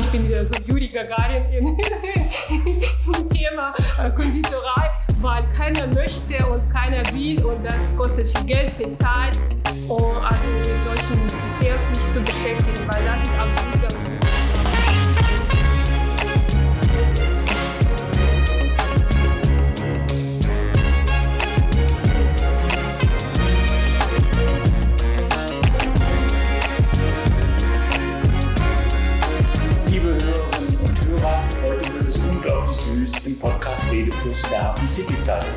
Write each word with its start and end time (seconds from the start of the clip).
ich 0.00 0.06
bin 0.06 0.26
wieder 0.26 0.44
so 0.44 0.54
Juri 0.66 0.88
Gagarin 0.88 1.44
im 1.52 3.26
Thema 3.26 3.74
äh, 3.98 4.10
Konditorei, 4.10 4.90
weil 5.20 5.44
keiner 5.54 5.86
möchte 5.88 6.38
und 6.46 6.68
keiner 6.70 7.02
will 7.12 7.44
und 7.44 7.62
das 7.62 7.94
kostet 7.96 8.26
viel 8.28 8.46
Geld, 8.46 8.70
viel 8.70 8.94
Zeit, 8.94 9.38
um 9.88 10.16
also 10.24 10.48
mit 10.56 10.82
solchen 10.82 11.26
Desserts 11.28 11.88
nicht 11.88 12.12
zu 12.14 12.20
beschäftigen, 12.22 12.88
weil 12.88 13.04
das 13.04 13.22
ist 13.22 13.34
absolut 13.38 13.79
im 33.30 33.38
Podcast 33.38 33.92
Redefluss 33.92 34.42
der 34.50 34.64
Hafen 34.64 34.90
City 34.90 35.18
Zeitung. 35.20 35.54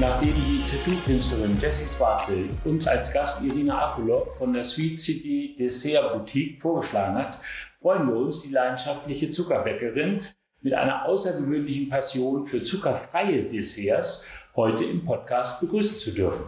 Nachdem 0.00 0.34
die 0.34 0.60
Tattoo-Künstlerin 0.66 1.54
Jessie 1.60 1.86
Swartl 1.86 2.48
uns 2.64 2.88
als 2.88 3.12
Gast 3.12 3.40
Irina 3.44 3.92
Akulov 3.92 4.36
von 4.36 4.52
der 4.52 4.64
Sweet 4.64 5.00
City 5.00 5.54
Dessert 5.56 6.12
Boutique 6.12 6.60
vorgeschlagen 6.60 7.14
hat, 7.14 7.38
freuen 7.74 8.08
wir 8.08 8.16
uns, 8.16 8.42
die 8.42 8.52
leidenschaftliche 8.52 9.30
Zuckerbäckerin 9.30 10.22
mit 10.60 10.74
einer 10.74 11.06
außergewöhnlichen 11.06 11.88
Passion 11.88 12.44
für 12.44 12.64
zuckerfreie 12.64 13.44
Desserts 13.44 14.26
heute 14.56 14.84
im 14.84 15.04
Podcast 15.04 15.60
begrüßen 15.60 15.98
zu 15.98 16.10
dürfen. 16.10 16.46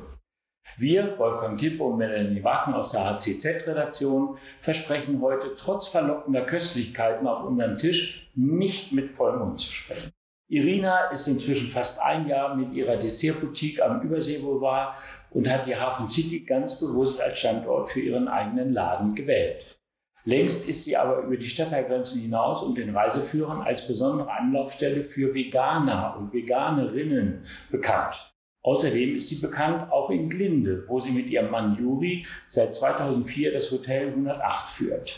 Wir, 0.78 1.16
Wolfgang 1.16 1.56
Tippe 1.56 1.84
und 1.84 1.98
Melanie 1.98 2.42
Wacken 2.42 2.74
aus 2.74 2.90
der 2.90 3.04
HCZ-Redaktion, 3.04 4.36
versprechen 4.60 5.20
heute 5.20 5.54
trotz 5.56 5.86
verlockender 5.86 6.44
Köstlichkeiten 6.44 7.28
auf 7.28 7.44
unserem 7.44 7.78
Tisch 7.78 8.28
nicht 8.34 8.90
mit 8.90 9.12
Vollmond 9.12 9.60
zu 9.60 9.72
sprechen. 9.72 10.15
Irina 10.48 11.06
ist 11.06 11.26
inzwischen 11.26 11.66
fast 11.66 12.00
ein 12.00 12.28
Jahr 12.28 12.54
mit 12.54 12.72
ihrer 12.72 12.96
Dessertboutique 12.96 13.82
am 13.82 14.00
Überseeboulevard 14.02 14.96
und 15.30 15.48
hat 15.48 15.66
die 15.66 15.74
Hafen 15.74 16.06
City 16.06 16.40
ganz 16.40 16.78
bewusst 16.78 17.20
als 17.20 17.40
Standort 17.40 17.90
für 17.90 18.00
ihren 18.00 18.28
eigenen 18.28 18.72
Laden 18.72 19.16
gewählt. 19.16 19.80
Längst 20.24 20.68
ist 20.68 20.84
sie 20.84 20.96
aber 20.96 21.22
über 21.22 21.36
die 21.36 21.48
Stadtteilgrenzen 21.48 22.20
hinaus 22.20 22.62
und 22.62 22.78
den 22.78 22.96
Reiseführern 22.96 23.62
als 23.62 23.86
besondere 23.88 24.30
Anlaufstelle 24.30 25.02
für 25.02 25.34
Veganer 25.34 26.16
und 26.16 26.32
Veganerinnen 26.32 27.44
bekannt. 27.70 28.32
Außerdem 28.62 29.16
ist 29.16 29.28
sie 29.28 29.40
bekannt 29.40 29.90
auch 29.90 30.10
in 30.10 30.28
Glinde, 30.28 30.84
wo 30.88 31.00
sie 31.00 31.12
mit 31.12 31.28
ihrem 31.28 31.50
Mann 31.50 31.76
Juri 31.76 32.24
seit 32.48 32.72
2004 32.72 33.52
das 33.52 33.70
Hotel 33.72 34.08
108 34.08 34.68
führt. 34.68 35.16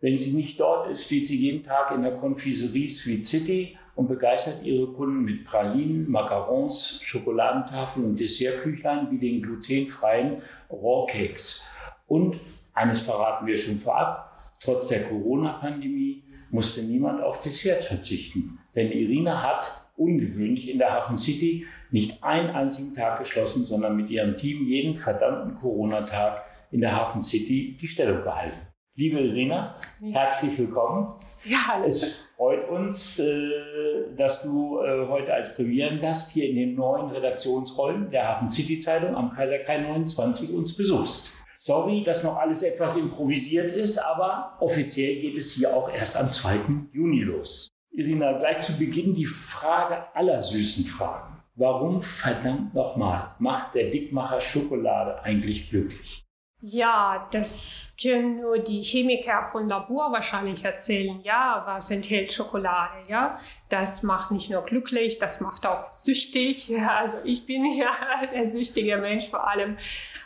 Wenn 0.00 0.18
sie 0.18 0.34
nicht 0.34 0.60
dort 0.60 0.88
ist, 0.90 1.06
steht 1.06 1.26
sie 1.26 1.36
jeden 1.36 1.64
Tag 1.64 1.92
in 1.92 2.02
der 2.02 2.14
Konfiserie 2.14 2.88
Sweet 2.88 3.26
City 3.26 3.78
und 3.96 4.08
begeistert 4.08 4.62
ihre 4.62 4.92
Kunden 4.92 5.24
mit 5.24 5.44
Pralinen, 5.44 6.08
Macarons, 6.08 7.00
Schokoladentafeln 7.02 8.06
und 8.06 8.20
Dessertküchlein 8.20 9.10
wie 9.10 9.18
den 9.18 9.42
glutenfreien 9.42 10.42
Raw 10.70 11.06
Cakes. 11.10 11.66
Und 12.06 12.38
eines 12.74 13.00
verraten 13.00 13.46
wir 13.46 13.56
schon 13.56 13.76
vorab, 13.76 14.30
trotz 14.60 14.86
der 14.88 15.02
Corona-Pandemie 15.04 16.22
musste 16.50 16.82
niemand 16.82 17.22
auf 17.22 17.40
Desserts 17.42 17.86
verzichten. 17.86 18.58
Denn 18.74 18.92
Irina 18.92 19.42
hat, 19.42 19.88
ungewöhnlich 19.96 20.70
in 20.70 20.78
der 20.78 20.92
Hafen 20.92 21.18
City, 21.18 21.66
nicht 21.90 22.22
einen 22.22 22.50
einzigen 22.50 22.94
Tag 22.94 23.18
geschlossen, 23.18 23.64
sondern 23.64 23.96
mit 23.96 24.10
ihrem 24.10 24.36
Team 24.36 24.66
jeden 24.66 24.96
verdammten 24.96 25.54
Corona-Tag 25.54 26.44
in 26.70 26.82
der 26.82 26.94
Hafen 26.94 27.22
City 27.22 27.78
die 27.80 27.88
Stellung 27.88 28.22
gehalten. 28.22 28.58
Liebe 28.94 29.20
Irina, 29.20 29.76
ja. 30.00 30.20
herzlich 30.20 30.58
willkommen. 30.58 31.14
Ja, 31.44 31.68
hallo. 31.68 31.84
Es 31.86 32.25
freut 32.36 32.68
uns, 32.68 33.18
äh, 33.18 34.14
dass 34.14 34.42
du 34.42 34.78
äh, 34.80 35.08
heute 35.08 35.32
als 35.32 35.54
Premierengast 35.56 36.32
hier 36.32 36.48
in 36.48 36.56
den 36.56 36.74
neuen 36.74 37.10
Redaktionsräumen 37.10 38.10
der 38.10 38.28
Hafen 38.28 38.50
City 38.50 38.78
Zeitung 38.78 39.16
am 39.16 39.30
Kaiserkai 39.30 39.78
29 39.78 40.52
uns 40.52 40.76
besuchst. 40.76 41.34
Sorry, 41.56 42.04
dass 42.04 42.22
noch 42.22 42.36
alles 42.36 42.62
etwas 42.62 42.96
improvisiert 42.96 43.72
ist, 43.72 43.98
aber 43.98 44.56
offiziell 44.60 45.20
geht 45.20 45.36
es 45.36 45.52
hier 45.52 45.74
auch 45.74 45.90
erst 45.90 46.16
am 46.16 46.30
2. 46.30 46.60
Juni 46.92 47.22
los. 47.22 47.68
Irina, 47.90 48.36
gleich 48.36 48.60
zu 48.60 48.78
Beginn 48.78 49.14
die 49.14 49.24
Frage 49.24 50.14
aller 50.14 50.42
süßen 50.42 50.84
Fragen. 50.84 51.42
Warum 51.54 52.02
verdammt 52.02 52.74
nochmal 52.74 53.34
macht 53.38 53.74
der 53.74 53.90
Dickmacher 53.90 54.42
Schokolade 54.42 55.22
eigentlich 55.22 55.70
glücklich? 55.70 56.26
Ja, 56.60 57.26
das 57.32 57.85
können 58.00 58.40
nur 58.40 58.58
die 58.58 58.82
Chemiker 58.82 59.42
von 59.44 59.68
Labor 59.68 60.12
wahrscheinlich 60.12 60.64
erzählen. 60.64 61.20
Ja, 61.22 61.62
was 61.66 61.90
enthält 61.90 62.32
Schokolade? 62.32 63.08
Ja, 63.08 63.38
das 63.68 64.02
macht 64.02 64.30
nicht 64.30 64.50
nur 64.50 64.62
glücklich, 64.62 65.18
das 65.18 65.40
macht 65.40 65.66
auch 65.66 65.90
süchtig. 65.90 66.68
Ja, 66.68 66.96
also 66.96 67.18
ich 67.24 67.46
bin 67.46 67.64
ja 67.72 67.92
der 68.32 68.44
süchtige 68.48 68.98
Mensch 68.98 69.28
vor 69.30 69.48
allem. 69.48 69.76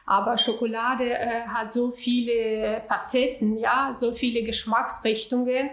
Aber 0.05 0.37
Schokolade 0.37 1.13
äh, 1.13 1.43
hat 1.43 1.73
so 1.73 1.93
viele 1.93 2.83
Facetten, 2.87 3.57
ja, 3.57 3.93
so 3.97 4.13
viele 4.13 4.43
Geschmacksrichtungen 4.43 5.71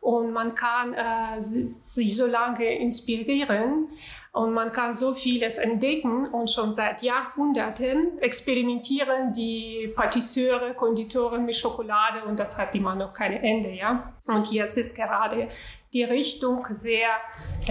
und 0.00 0.32
man 0.32 0.54
kann 0.54 0.94
äh, 0.94 1.40
sich 1.40 2.14
so 2.16 2.26
lange 2.26 2.78
inspirieren. 2.78 3.88
Und 4.32 4.52
man 4.52 4.72
kann 4.72 4.94
so 4.94 5.14
vieles 5.14 5.58
entdecken 5.58 6.26
und 6.26 6.50
schon 6.50 6.74
seit 6.74 7.02
Jahrhunderten 7.02 8.18
experimentieren 8.20 9.32
die 9.32 9.92
Patisseure, 9.96 10.74
Konditoren 10.74 11.44
mit 11.44 11.56
Schokolade 11.56 12.24
und 12.24 12.38
das 12.38 12.58
hat 12.58 12.74
immer 12.74 12.94
noch 12.94 13.12
kein 13.12 13.32
Ende. 13.32 13.70
Ja? 13.70 14.12
Und 14.26 14.52
jetzt 14.52 14.76
ist 14.76 14.94
gerade 14.94 15.48
die 15.92 16.04
Richtung 16.04 16.66
sehr, 16.70 17.08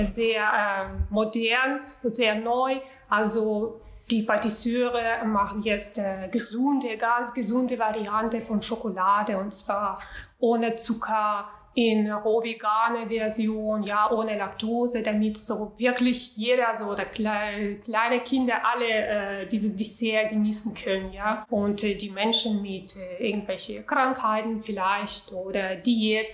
sehr 0.06 0.44
äh, 0.44 0.94
modern, 1.10 1.82
sehr 2.04 2.36
neu. 2.36 2.80
Also 3.08 3.80
die 4.10 4.24
Patisseure 4.24 5.24
machen 5.26 5.62
jetzt 5.62 5.98
äh, 6.00 6.28
gesunde, 6.30 6.98
ganz 6.98 7.34
gesunde 7.34 7.78
Variante 7.78 8.42
von 8.42 8.62
Schokolade 8.62 9.38
und 9.38 9.54
zwar 9.54 10.00
ohne 10.40 10.76
Zucker, 10.76 11.50
in 11.78 12.12
roh-vegane 12.12 13.08
Version, 13.08 13.84
ja, 13.84 14.10
ohne 14.10 14.36
Laktose, 14.36 15.04
damit 15.04 15.38
so 15.38 15.74
wirklich 15.78 16.36
jeder, 16.36 16.76
so 16.76 16.86
oder 16.86 17.06
kleine, 17.06 17.76
kleine 17.76 18.22
Kinder 18.22 18.66
alle 18.66 18.88
äh, 18.88 19.48
dieses 19.48 19.76
Dessert 19.76 20.32
genießen 20.32 20.74
können, 20.74 21.14
ja. 21.14 21.46
Und 21.52 21.84
äh, 21.84 21.94
die 21.94 22.10
Menschen 22.10 22.64
mit 22.64 22.96
äh, 22.96 23.30
irgendwelche 23.30 23.84
Krankheiten 23.84 24.60
vielleicht 24.60 25.32
oder 25.34 25.76
Diät, 25.76 26.26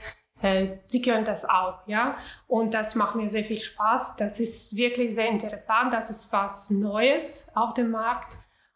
äh, 0.41 0.77
sie 0.85 1.01
können 1.01 1.25
das 1.25 1.43
auch, 1.43 1.85
ja. 1.87 2.15
Und 2.47 2.73
das 2.73 2.95
macht 2.95 3.15
mir 3.15 3.29
sehr 3.29 3.43
viel 3.43 3.59
Spaß. 3.59 4.15
Das 4.15 4.39
ist 4.39 4.73
wirklich 4.77 5.13
sehr 5.13 5.27
interessant. 5.27 5.91
Das 5.91 6.09
ist 6.09 6.31
was 6.31 6.69
Neues 6.69 7.51
auf 7.53 7.73
dem 7.73 7.91
Markt. 7.91 8.33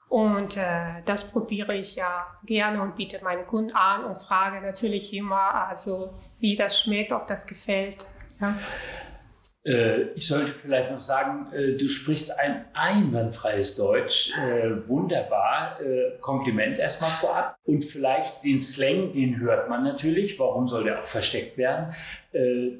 Und 0.10 0.56
äh, 0.56 1.02
das 1.06 1.30
probiere 1.32 1.76
ich 1.76 1.96
ja 1.96 2.26
gerne 2.46 2.82
und 2.82 2.96
biete 2.96 3.22
meinen 3.24 3.46
Kunden 3.46 3.76
an 3.76 4.06
und 4.06 4.18
frage 4.18 4.62
natürlich 4.62 5.14
immer, 5.14 5.68
also 5.68 6.14
wie 6.40 6.56
das 6.56 6.80
schmeckt, 6.80 7.12
ob 7.12 7.28
das 7.28 7.46
gefällt. 7.46 8.06
Ja. 8.40 8.56
Äh, 9.68 10.14
ich 10.16 10.28
sollte 10.28 10.54
vielleicht 10.54 10.92
noch 10.92 11.00
sagen, 11.00 11.52
äh, 11.52 11.74
du 11.74 11.88
sprichst 11.88 12.40
ein 12.40 12.66
einwandfreies 12.74 13.76
Deutsch. 13.76 14.32
Äh, 14.38 14.88
wunderbar. 14.88 15.80
Kompliment 16.22 16.80
erstmal 16.80 17.12
vorab. 17.12 17.58
Und 17.66 17.84
vielleicht 17.84 18.44
den 18.44 18.62
Slang, 18.62 19.12
den 19.12 19.40
hört 19.40 19.70
man 19.70 19.84
natürlich. 19.84 20.40
Warum 20.40 20.68
soll 20.68 20.86
der 20.86 21.00
auch 21.00 21.04
versteckt 21.04 21.58
werden? 21.58 21.94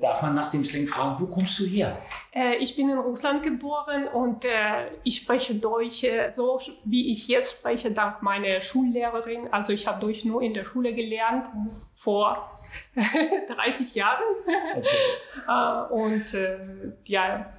Darf 0.02 0.22
man 0.22 0.36
nach 0.36 0.50
dem 0.50 0.66
Slang 0.66 0.88
fragen, 0.88 1.20
wo 1.20 1.28
kommst 1.28 1.60
du 1.60 1.66
her? 1.66 1.98
Ich 2.60 2.76
bin 2.76 2.90
in 2.90 2.98
Russland 2.98 3.44
geboren 3.44 4.08
und 4.08 4.46
ich 5.04 5.18
spreche 5.18 5.56
Deutsch 5.56 6.06
so, 6.32 6.60
wie 6.84 7.12
ich 7.12 7.28
jetzt 7.28 7.58
spreche, 7.58 7.92
dank 7.92 8.22
meiner 8.22 8.60
Schullehrerin. 8.62 9.48
Also 9.52 9.74
ich 9.74 9.88
habe 9.88 10.00
Deutsch 10.00 10.26
nur 10.26 10.42
in 10.42 10.54
der 10.54 10.64
Schule 10.64 10.94
gelernt 10.94 11.48
vor 11.96 12.52
30 13.48 13.96
Jahren. 13.96 14.24
Okay. 14.76 14.88
Äh, 15.48 15.94
und 15.94 16.34
äh, 16.34 16.58
ja, 17.06 17.54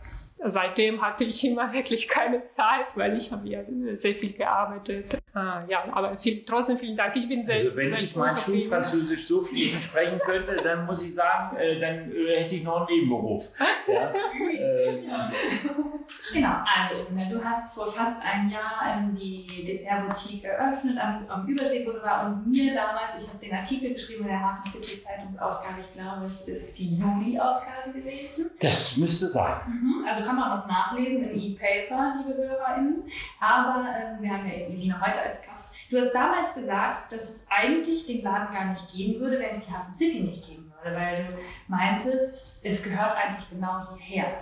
seitdem 0.45 1.01
hatte 1.01 1.25
ich 1.25 1.43
immer 1.47 1.73
wirklich 1.73 2.07
keine 2.07 2.45
Zeit, 2.45 2.95
weil 2.97 3.17
ich 3.17 3.33
habe 3.33 3.49
ja 3.49 3.61
sehr 3.95 4.15
viel 4.15 4.35
gearbeitet. 4.35 5.18
Ah, 5.35 5.63
ja, 5.69 5.85
aber 5.93 6.17
viel, 6.17 6.45
trotzdem 6.45 6.79
vielen 6.79 6.97
Dank. 6.97 7.15
Ich 7.15 7.29
bin 7.29 7.45
sehr 7.45 7.57
Also 7.57 7.77
wenn 7.77 7.91
sehr 7.91 8.01
ich 8.01 8.17
mein 8.17 8.33
Schulfranzösisch 8.33 9.27
so 9.27 9.43
fließend 9.43 9.85
sprechen 9.85 10.19
könnte, 10.21 10.57
dann 10.57 10.87
muss 10.87 11.05
ich 11.05 11.15
sagen, 11.15 11.57
äh, 11.57 11.79
dann 11.79 12.11
äh, 12.11 12.41
hätte 12.41 12.57
ich 12.57 12.65
noch 12.65 12.87
einen 12.89 12.97
Nebenberuf. 12.97 13.53
Ja? 13.89 14.13
äh, 14.13 14.99
genau, 16.35 16.57
also 16.77 16.95
du 17.11 17.43
hast 17.43 17.75
vor 17.75 17.87
fast 17.87 18.21
einem 18.23 18.51
Jahr 18.51 18.83
ähm, 18.87 19.15
die 19.15 19.65
Dessertboutique 19.65 20.45
eröffnet 20.45 20.99
am, 20.99 21.25
am 21.27 21.47
Überseeboulevard 21.47 22.27
und 22.27 22.47
mir 22.47 22.75
damals, 22.75 23.23
ich 23.23 23.27
habe 23.27 23.39
den 23.39 23.55
Artikel 23.55 23.95
geschrieben 23.95 24.25
in 24.25 24.29
der 24.29 24.41
Hafen 24.43 24.71
City 24.71 25.03
Zeitungsausgabe, 25.03 25.81
ich 25.81 25.91
glaube 25.95 26.27
es 26.27 26.47
ist 26.47 26.79
die 26.79 26.97
Juli-Ausgabe 26.97 27.93
gewesen. 27.95 28.51
Das 28.61 28.99
müsste 28.99 29.27
sein. 29.27 29.57
Mhm, 29.67 30.05
also 30.07 30.23
kann 30.23 30.37
man 30.37 30.61
auch 30.61 30.67
nachlesen 30.67 31.31
im 31.31 31.39
E-Paper, 31.41 32.15
liebe 32.19 32.37
HörerInnen. 32.37 33.05
Aber 33.41 33.87
äh, 33.89 34.23
wir 34.23 34.31
haben 34.31 34.47
ja 34.47 34.55
Irina 34.69 35.01
heute 35.01 35.18
als 35.27 35.43
Gast. 35.43 35.67
Du 35.91 35.99
hast 35.99 36.13
damals 36.13 36.55
gesagt, 36.55 37.13
dass 37.13 37.31
es 37.31 37.47
eigentlich 37.49 38.07
den 38.07 38.23
Laden 38.23 38.55
gar 38.55 38.67
nicht 38.67 38.93
geben 38.95 39.21
würde, 39.21 39.39
wenn 39.39 39.51
es 39.51 39.67
die 39.67 39.73
Hafen 39.73 39.95
City 39.95 40.21
nicht 40.21 40.47
geben 40.47 40.71
würde. 40.83 40.97
weil 40.97 41.15
du 41.17 41.23
meintest, 41.67 42.57
es 42.63 42.83
gehört 42.83 43.17
einfach 43.17 43.49
genau 43.49 43.81
hierher. 43.97 44.39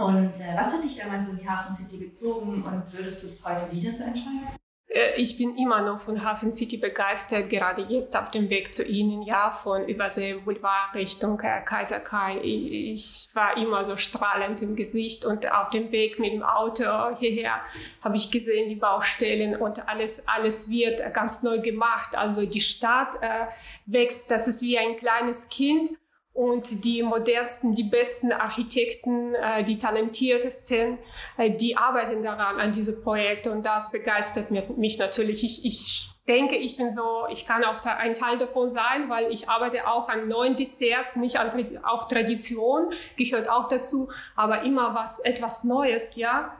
Und 0.00 0.40
äh, 0.40 0.56
was 0.56 0.72
hat 0.72 0.82
dich 0.82 0.96
damals 0.96 1.28
in 1.28 1.36
die 1.36 1.48
Hafen 1.48 1.74
City 1.74 1.98
gezogen 1.98 2.62
und 2.62 2.92
würdest 2.92 3.22
du 3.22 3.26
es 3.26 3.44
heute 3.44 3.70
wieder 3.70 3.92
so 3.92 4.04
entscheiden? 4.04 4.61
Äh, 4.92 5.20
ich 5.20 5.36
bin 5.38 5.56
immer 5.56 5.82
noch 5.82 5.98
von 5.98 6.22
Hafen 6.22 6.52
City 6.52 6.76
begeistert, 6.76 7.48
gerade 7.48 7.82
jetzt 7.82 8.16
auf 8.16 8.30
dem 8.30 8.50
Weg 8.50 8.74
zu 8.74 8.84
Ihnen, 8.84 9.22
ja, 9.22 9.50
von 9.50 9.88
Übersee 9.88 10.34
Boulevard 10.34 10.94
Richtung 10.94 11.40
äh, 11.40 11.60
Kaiser 11.64 12.00
Kai. 12.00 12.38
Ich, 12.42 12.72
ich, 12.72 13.28
war 13.34 13.56
immer 13.56 13.84
so 13.84 13.96
strahlend 13.96 14.62
im 14.62 14.76
Gesicht 14.76 15.24
und 15.24 15.50
auf 15.52 15.70
dem 15.70 15.90
Weg 15.92 16.18
mit 16.18 16.32
dem 16.32 16.42
Auto 16.42 16.84
hierher 17.18 17.60
habe 18.02 18.16
ich 18.16 18.30
gesehen 18.30 18.68
die 18.68 18.76
Baustellen 18.76 19.56
und 19.56 19.88
alles, 19.88 20.28
alles 20.28 20.68
wird 20.68 21.14
ganz 21.14 21.42
neu 21.42 21.60
gemacht. 21.60 22.16
Also 22.16 22.44
die 22.44 22.60
Stadt 22.60 23.16
äh, 23.22 23.46
wächst, 23.86 24.30
das 24.30 24.48
ist 24.48 24.62
wie 24.62 24.78
ein 24.78 24.96
kleines 24.96 25.48
Kind 25.48 25.90
und 26.34 26.84
die 26.84 27.02
modernsten, 27.02 27.74
die 27.74 27.84
besten 27.84 28.32
Architekten, 28.32 29.34
äh, 29.34 29.64
die 29.64 29.78
talentiertesten, 29.78 30.98
äh, 31.36 31.50
die 31.50 31.76
arbeiten 31.76 32.22
daran, 32.22 32.58
an 32.58 32.72
diesem 32.72 33.00
Projekt 33.02 33.46
und 33.46 33.66
das 33.66 33.90
begeistert 33.90 34.50
mich 34.50 34.98
natürlich. 34.98 35.44
Ich, 35.44 35.64
ich 35.66 36.11
denke, 36.28 36.56
ich 36.56 36.76
bin 36.76 36.90
so, 36.90 37.26
ich 37.30 37.46
kann 37.46 37.64
auch 37.64 37.80
da 37.80 37.96
ein 37.96 38.14
Teil 38.14 38.38
davon 38.38 38.70
sein, 38.70 39.08
weil 39.08 39.32
ich 39.32 39.48
arbeite 39.48 39.88
auch 39.88 40.08
an 40.08 40.28
neuen 40.28 40.54
Desserts, 40.54 41.16
nicht 41.16 41.36
an 41.38 41.50
auch 41.82 42.06
Tradition 42.06 42.92
gehört 43.16 43.48
auch 43.48 43.66
dazu, 43.68 44.10
aber 44.36 44.62
immer 44.62 44.94
was 44.94 45.18
etwas 45.20 45.64
Neues, 45.64 46.16
ja. 46.16 46.56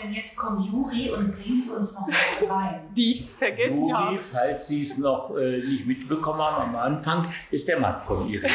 Wenn 0.00 0.12
jetzt 0.12 0.36
kommt 0.36 0.66
Juri 0.66 1.10
und 1.10 1.32
bringt 1.32 1.70
uns 1.70 1.94
noch 1.94 2.08
was 2.08 2.50
rein. 2.50 2.88
Die 2.96 3.10
ich 3.10 3.30
vergessen 3.30 3.88
Juri, 3.88 3.92
habe. 3.92 4.20
falls 4.20 4.66
Sie 4.66 4.82
es 4.82 4.98
noch 4.98 5.36
äh, 5.36 5.58
nicht 5.58 5.86
mitbekommen 5.86 6.40
haben 6.40 6.74
am 6.74 6.76
Anfang, 6.76 7.26
ist 7.50 7.68
der 7.68 7.78
Mann 7.78 8.00
von 8.00 8.28
Irina. 8.28 8.52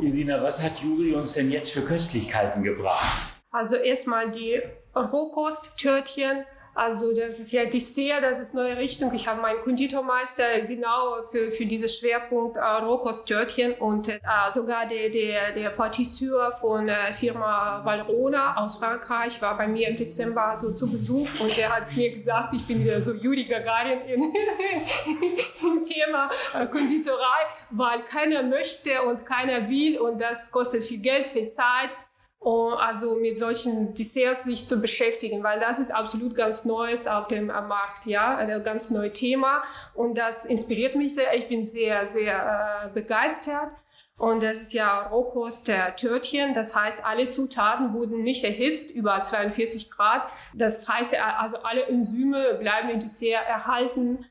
Irina, 0.00 0.42
was 0.42 0.62
hat 0.62 0.78
Juri 0.78 1.14
uns 1.14 1.32
denn 1.34 1.50
jetzt 1.50 1.72
für 1.72 1.82
Köstlichkeiten 1.82 2.62
gebracht? 2.62 3.34
Also 3.50 3.76
erstmal 3.76 4.30
die 4.30 4.62
Rohkosttörtchen 4.94 6.44
also 6.74 7.14
das 7.14 7.38
ist 7.38 7.52
ja 7.52 7.66
Dessert, 7.66 8.22
das 8.22 8.38
ist 8.38 8.54
neue 8.54 8.76
Richtung. 8.76 9.12
Ich 9.14 9.28
habe 9.28 9.40
meinen 9.40 9.60
Konditormeister 9.60 10.62
genau 10.62 11.22
für, 11.30 11.50
für 11.50 11.66
dieses 11.66 11.98
Schwerpunkt 11.98 12.56
äh, 12.56 12.60
Rohkosttörtchen 12.60 13.74
und 13.74 14.08
äh, 14.08 14.18
sogar 14.52 14.86
der, 14.86 15.10
der, 15.10 15.52
der 15.52 15.70
Patisseur 15.70 16.52
von 16.60 16.86
der 16.86 17.12
Firma 17.12 17.84
Valrona 17.84 18.56
aus 18.56 18.78
Frankreich 18.78 19.40
war 19.42 19.56
bei 19.58 19.68
mir 19.68 19.88
im 19.88 19.96
Dezember 19.96 20.56
so 20.56 20.70
zu 20.70 20.90
Besuch 20.90 21.28
und 21.40 21.56
der 21.58 21.76
hat 21.76 21.94
mir 21.94 22.10
gesagt, 22.10 22.54
ich 22.54 22.66
bin 22.66 22.82
wieder 22.82 23.00
so 23.00 23.12
Juri 23.14 23.44
Gagarin 23.44 24.00
in, 24.06 24.22
im 25.60 25.82
Thema 25.82 26.30
äh, 26.54 26.66
Konditorei, 26.66 27.46
weil 27.70 28.02
keiner 28.02 28.42
möchte 28.42 29.02
und 29.02 29.26
keiner 29.26 29.68
will 29.68 29.98
und 29.98 30.20
das 30.20 30.50
kostet 30.50 30.82
viel 30.82 31.00
Geld, 31.00 31.28
viel 31.28 31.50
Zeit 31.50 31.90
also 32.44 33.16
mit 33.16 33.38
solchen 33.38 33.94
Desserts 33.94 34.44
sich 34.44 34.66
zu 34.66 34.80
beschäftigen, 34.80 35.42
weil 35.42 35.60
das 35.60 35.78
ist 35.78 35.92
absolut 35.92 36.34
ganz 36.34 36.64
Neues 36.64 37.06
auf 37.06 37.28
dem 37.28 37.46
Markt, 37.46 38.06
ja, 38.06 38.36
ein 38.36 38.62
ganz 38.62 38.90
neues 38.90 39.12
Thema 39.12 39.62
und 39.94 40.18
das 40.18 40.44
inspiriert 40.44 40.96
mich 40.96 41.14
sehr. 41.14 41.34
Ich 41.36 41.48
bin 41.48 41.64
sehr, 41.64 42.06
sehr 42.06 42.84
äh, 42.84 42.88
begeistert. 42.92 43.74
Und 44.18 44.42
das 44.42 44.60
ist 44.60 44.72
ja 44.72 45.08
Rohkost 45.08 45.68
der 45.68 45.96
Törtchen. 45.96 46.54
Das 46.54 46.76
heißt, 46.76 47.04
alle 47.04 47.28
Zutaten 47.28 47.94
wurden 47.94 48.22
nicht 48.22 48.44
erhitzt 48.44 48.94
über 48.94 49.22
42 49.22 49.90
Grad. 49.90 50.28
Das 50.54 50.86
heißt, 50.86 51.16
also 51.16 51.56
alle 51.58 51.86
Enzyme 51.86 52.54
bleiben 52.60 52.90
im 52.90 53.00
Dessert 53.00 53.44
erhalten. 53.48 54.24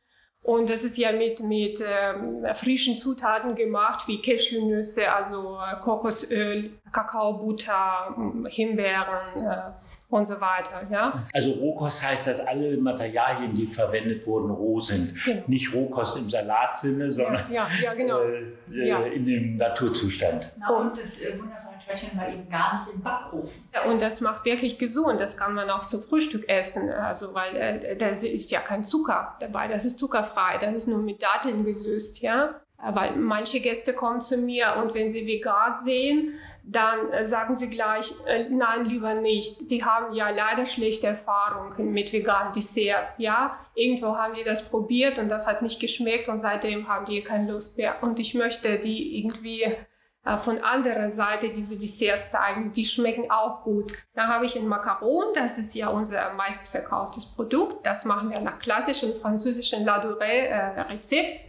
Und 0.43 0.71
das 0.71 0.83
ist 0.83 0.97
ja 0.97 1.11
mit, 1.11 1.41
mit 1.43 1.83
ähm, 1.85 2.43
frischen 2.55 2.97
Zutaten 2.97 3.53
gemacht, 3.53 4.07
wie 4.07 4.19
Cashewnüsse, 4.21 5.11
also 5.13 5.59
Kokosöl, 5.81 6.71
Kakaobutter, 6.91 8.15
Himbeeren 8.49 9.39
äh, 9.39 9.71
und 10.09 10.27
so 10.27 10.41
weiter. 10.41 10.87
Ja? 10.89 11.23
Also 11.31 11.51
Rohkost 11.51 12.03
heißt, 12.03 12.27
dass 12.27 12.39
alle 12.39 12.75
Materialien, 12.77 13.53
die 13.53 13.67
verwendet 13.67 14.25
wurden, 14.25 14.49
roh 14.49 14.79
sind. 14.79 15.13
Genau. 15.23 15.43
Nicht 15.45 15.73
Rohkost 15.73 16.17
im 16.17 16.29
Salatsinne, 16.29 17.11
sondern 17.11 17.51
ja, 17.51 17.67
ja, 17.81 17.93
genau. 17.93 18.19
äh, 18.21 18.49
äh, 18.73 19.13
in 19.13 19.25
dem 19.25 19.55
Naturzustand. 19.57 20.51
Na, 20.57 20.69
und 20.69 20.97
das 20.97 21.21
äh, 21.21 21.39
wundervolle 21.39 21.70
Köchin 21.87 22.17
war 22.17 22.29
eben 22.29 22.49
gar 22.49 22.75
nicht 22.75 22.93
im 22.93 23.01
Backofen. 23.01 23.69
Ja, 23.73 23.83
und 23.89 24.01
das 24.01 24.21
macht 24.21 24.45
wirklich 24.45 24.77
gesund. 24.77 25.19
Das 25.19 25.37
kann 25.37 25.53
man 25.53 25.69
auch 25.69 25.85
zum 25.85 26.01
Frühstück 26.01 26.47
essen. 26.49 26.89
Also, 26.89 27.33
weil 27.33 27.55
äh, 27.55 27.95
da 27.95 28.07
ist 28.07 28.51
ja 28.51 28.59
kein 28.59 28.83
Zucker 28.83 29.35
dabei. 29.39 29.67
Das 29.67 29.85
ist 29.85 29.99
zuckerfrei. 29.99 30.57
Das 30.57 30.73
ist 30.73 30.87
nur 30.87 31.01
mit 31.01 31.21
Datteln 31.21 31.63
gesüßt, 31.63 32.21
ja. 32.21 32.61
Weil 32.83 33.15
manche 33.15 33.59
Gäste 33.59 33.93
kommen 33.93 34.21
zu 34.21 34.37
mir 34.37 34.75
und 34.81 34.95
wenn 34.95 35.11
sie 35.11 35.27
vegan 35.27 35.75
sehen, 35.75 36.39
dann 36.63 37.11
äh, 37.11 37.25
sagen 37.25 37.55
sie 37.55 37.69
gleich, 37.69 38.13
äh, 38.25 38.49
nein, 38.49 38.85
lieber 38.85 39.13
nicht. 39.13 39.69
Die 39.71 39.83
haben 39.83 40.13
ja 40.13 40.29
leider 40.29 40.65
schlechte 40.65 41.07
Erfahrungen 41.07 41.91
mit 41.91 42.13
veganen 42.13 42.53
Desserts, 42.53 43.19
ja. 43.19 43.57
Irgendwo 43.75 44.17
haben 44.17 44.33
die 44.33 44.43
das 44.43 44.69
probiert 44.69 45.19
und 45.19 45.29
das 45.29 45.47
hat 45.47 45.61
nicht 45.61 45.79
geschmeckt 45.79 46.27
und 46.27 46.37
seitdem 46.37 46.87
haben 46.87 47.05
die 47.05 47.21
keine 47.21 47.51
Lust 47.51 47.77
mehr. 47.77 48.01
Und 48.01 48.19
ich 48.19 48.33
möchte 48.33 48.79
die 48.79 49.19
irgendwie 49.19 49.75
äh, 50.23 50.37
von 50.37 50.59
anderer 50.63 51.09
Seite 51.09 51.49
diese 51.49 51.79
Desserts 51.79 52.31
zeigen. 52.31 52.71
Die 52.71 52.85
schmecken 52.85 53.31
auch 53.31 53.63
gut. 53.63 53.93
Dann 54.13 54.27
habe 54.27 54.45
ich 54.45 54.55
ein 54.55 54.67
Macaron, 54.67 55.33
das 55.33 55.57
ist 55.57 55.73
ja 55.73 55.89
unser 55.89 56.33
meistverkauftes 56.33 57.25
Produkt. 57.25 57.85
Das 57.85 58.05
machen 58.05 58.29
wir 58.29 58.39
nach 58.39 58.59
klassischem 58.59 59.19
französischen 59.19 59.83
Ladurée 59.83 60.45
äh, 60.47 60.81
Rezept. 60.81 61.41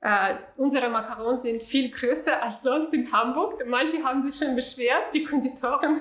Äh, 0.00 0.36
unsere 0.56 0.88
Macarons 0.88 1.42
sind 1.42 1.60
viel 1.60 1.90
größer 1.90 2.40
als 2.40 2.62
sonst 2.62 2.94
in 2.94 3.10
Hamburg. 3.10 3.54
Manche 3.66 4.02
haben 4.04 4.20
sich 4.20 4.38
schon 4.38 4.54
beschwert, 4.54 5.12
die 5.12 5.24
Konditoren. 5.24 6.00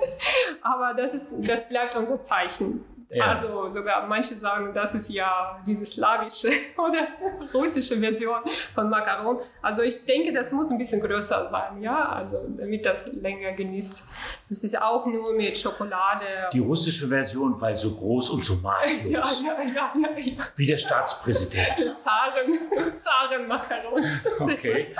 Aber 0.62 0.94
das, 0.94 1.14
ist, 1.14 1.36
das 1.48 1.68
bleibt 1.68 1.94
unser 1.94 2.20
Zeichen. 2.20 2.84
Ja. 3.10 3.28
Also 3.28 3.70
sogar 3.70 4.06
manche 4.06 4.34
sagen, 4.34 4.74
das 4.74 4.94
ist 4.94 5.08
ja 5.08 5.58
diese 5.66 5.86
slawische 5.86 6.50
oder 6.76 7.08
russische 7.54 7.98
Version 7.98 8.40
von 8.74 8.90
Macaron. 8.90 9.38
Also 9.62 9.82
ich 9.82 10.04
denke, 10.04 10.32
das 10.32 10.52
muss 10.52 10.70
ein 10.70 10.76
bisschen 10.76 11.00
größer 11.00 11.46
sein, 11.48 11.80
ja, 11.80 12.10
also 12.10 12.46
damit 12.48 12.84
das 12.84 13.14
länger 13.14 13.52
genießt. 13.52 14.06
Das 14.48 14.62
ist 14.62 14.80
auch 14.80 15.06
nur 15.06 15.32
mit 15.32 15.56
Schokolade. 15.56 16.26
Die 16.52 16.58
russische 16.58 17.08
Version, 17.08 17.58
weil 17.58 17.76
so 17.76 17.94
groß 17.94 18.30
und 18.30 18.44
so 18.44 18.56
maßlos. 18.56 19.04
ja, 19.10 19.20
ja, 19.20 19.62
ja, 19.62 19.92
ja, 19.94 20.18
ja. 20.18 20.32
Wie 20.56 20.66
der 20.66 20.78
Staatspräsident. 20.78 21.76
Zaren, 21.96 22.58
Zaren 22.94 23.48
Macaron. 23.48 24.04
Okay. 24.38 24.94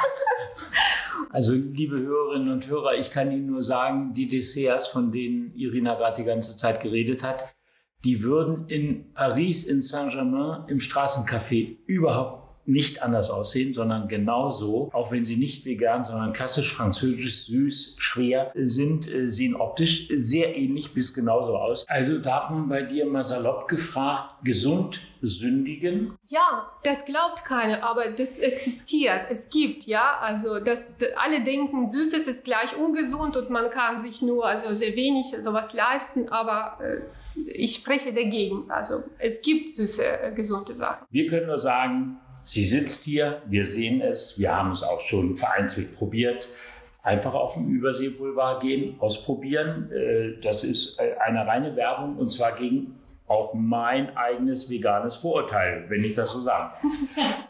Also, 1.31 1.53
liebe 1.53 1.99
Hörerinnen 1.99 2.51
und 2.53 2.69
Hörer, 2.69 2.95
ich 2.95 3.11
kann 3.11 3.31
Ihnen 3.31 3.47
nur 3.47 3.63
sagen, 3.63 4.13
die 4.15 4.29
Desserts, 4.29 4.87
von 4.87 5.13
denen 5.13 5.53
Irina 5.55 5.95
gerade 5.95 6.17
die 6.17 6.25
ganze 6.25 6.57
Zeit 6.57 6.81
geredet 6.81 7.23
hat, 7.23 7.45
die 8.05 8.23
würden 8.23 8.67
in 8.69 9.13
Paris, 9.13 9.65
in 9.65 9.83
Saint-Germain, 9.83 10.65
im 10.69 10.79
Straßencafé 10.79 11.79
überhaupt 11.87 12.49
nicht 12.69 13.03
anders 13.03 13.31
aussehen, 13.31 13.73
sondern 13.73 14.09
genauso, 14.09 14.91
auch 14.93 15.11
wenn 15.11 15.25
sie 15.25 15.39
nicht 15.39 15.65
vegan, 15.65 16.05
sondern 16.05 16.35
klassisch 16.35 16.71
französisch, 16.71 17.47
süß, 17.47 17.97
schwer 17.99 18.53
sind, 18.55 19.11
äh, 19.11 19.31
sehen 19.31 19.57
optisch 19.57 20.09
sehr 20.15 20.55
ähnlich 20.55 20.93
bis 20.93 21.15
genauso 21.15 21.57
aus. 21.57 21.89
Also 21.89 22.19
darf 22.19 22.51
man 22.51 22.69
bei 22.69 22.83
dir 22.83 23.07
mal 23.07 23.25
salopp 23.25 23.69
gefragt, 23.69 24.45
gesund 24.45 25.01
sündigen? 25.23 26.19
Ja, 26.29 26.71
das 26.85 27.07
glaubt 27.07 27.43
keiner, 27.45 27.83
aber 27.83 28.11
das 28.11 28.39
existiert. 28.39 29.23
Es 29.31 29.49
gibt, 29.49 29.85
ja, 29.85 30.19
also 30.21 30.61
das, 30.61 30.85
alle 31.17 31.43
denken, 31.43 31.87
Süßes 31.87 32.29
ist 32.29 32.45
gleich 32.45 32.77
ungesund 32.77 33.39
und 33.39 33.49
man 33.49 33.71
kann 33.71 33.99
sich 33.99 34.21
nur 34.21 34.45
also 34.45 34.75
sehr 34.75 34.95
wenig 34.95 35.35
sowas 35.41 35.73
leisten, 35.73 36.29
aber 36.29 36.79
äh, 36.85 37.01
ich 37.47 37.75
spreche 37.75 38.13
dagegen. 38.13 38.71
Also 38.71 39.05
es 39.19 39.41
gibt 39.41 39.71
süße, 39.71 40.05
äh, 40.05 40.33
gesunde 40.33 40.75
Sachen. 40.75 41.07
Wir 41.11 41.27
können 41.27 41.47
nur 41.47 41.59
sagen, 41.59 42.19
sie 42.43 42.65
sitzt 42.65 43.05
hier, 43.05 43.43
wir 43.47 43.65
sehen 43.65 44.01
es, 44.01 44.39
wir 44.39 44.55
haben 44.55 44.71
es 44.71 44.83
auch 44.83 45.01
schon 45.01 45.37
vereinzelt 45.37 45.97
probiert. 45.97 46.49
Einfach 47.03 47.35
auf 47.35 47.55
den 47.55 47.69
Überseeboulevard 47.69 48.63
gehen, 48.63 48.97
ausprobieren. 48.99 49.91
Äh, 49.93 50.41
das 50.43 50.65
ist 50.65 50.99
äh, 50.99 51.15
eine 51.21 51.47
reine 51.47 51.77
Werbung 51.77 52.17
und 52.17 52.31
zwar 52.31 52.57
gegen 52.57 52.98
auch 53.29 53.53
mein 53.55 54.17
eigenes 54.17 54.71
veganes 54.71 55.17
Vorurteil, 55.17 55.85
wenn 55.89 56.03
ich 56.03 56.15
das 56.15 56.31
so 56.31 56.41
sagen. 56.41 56.73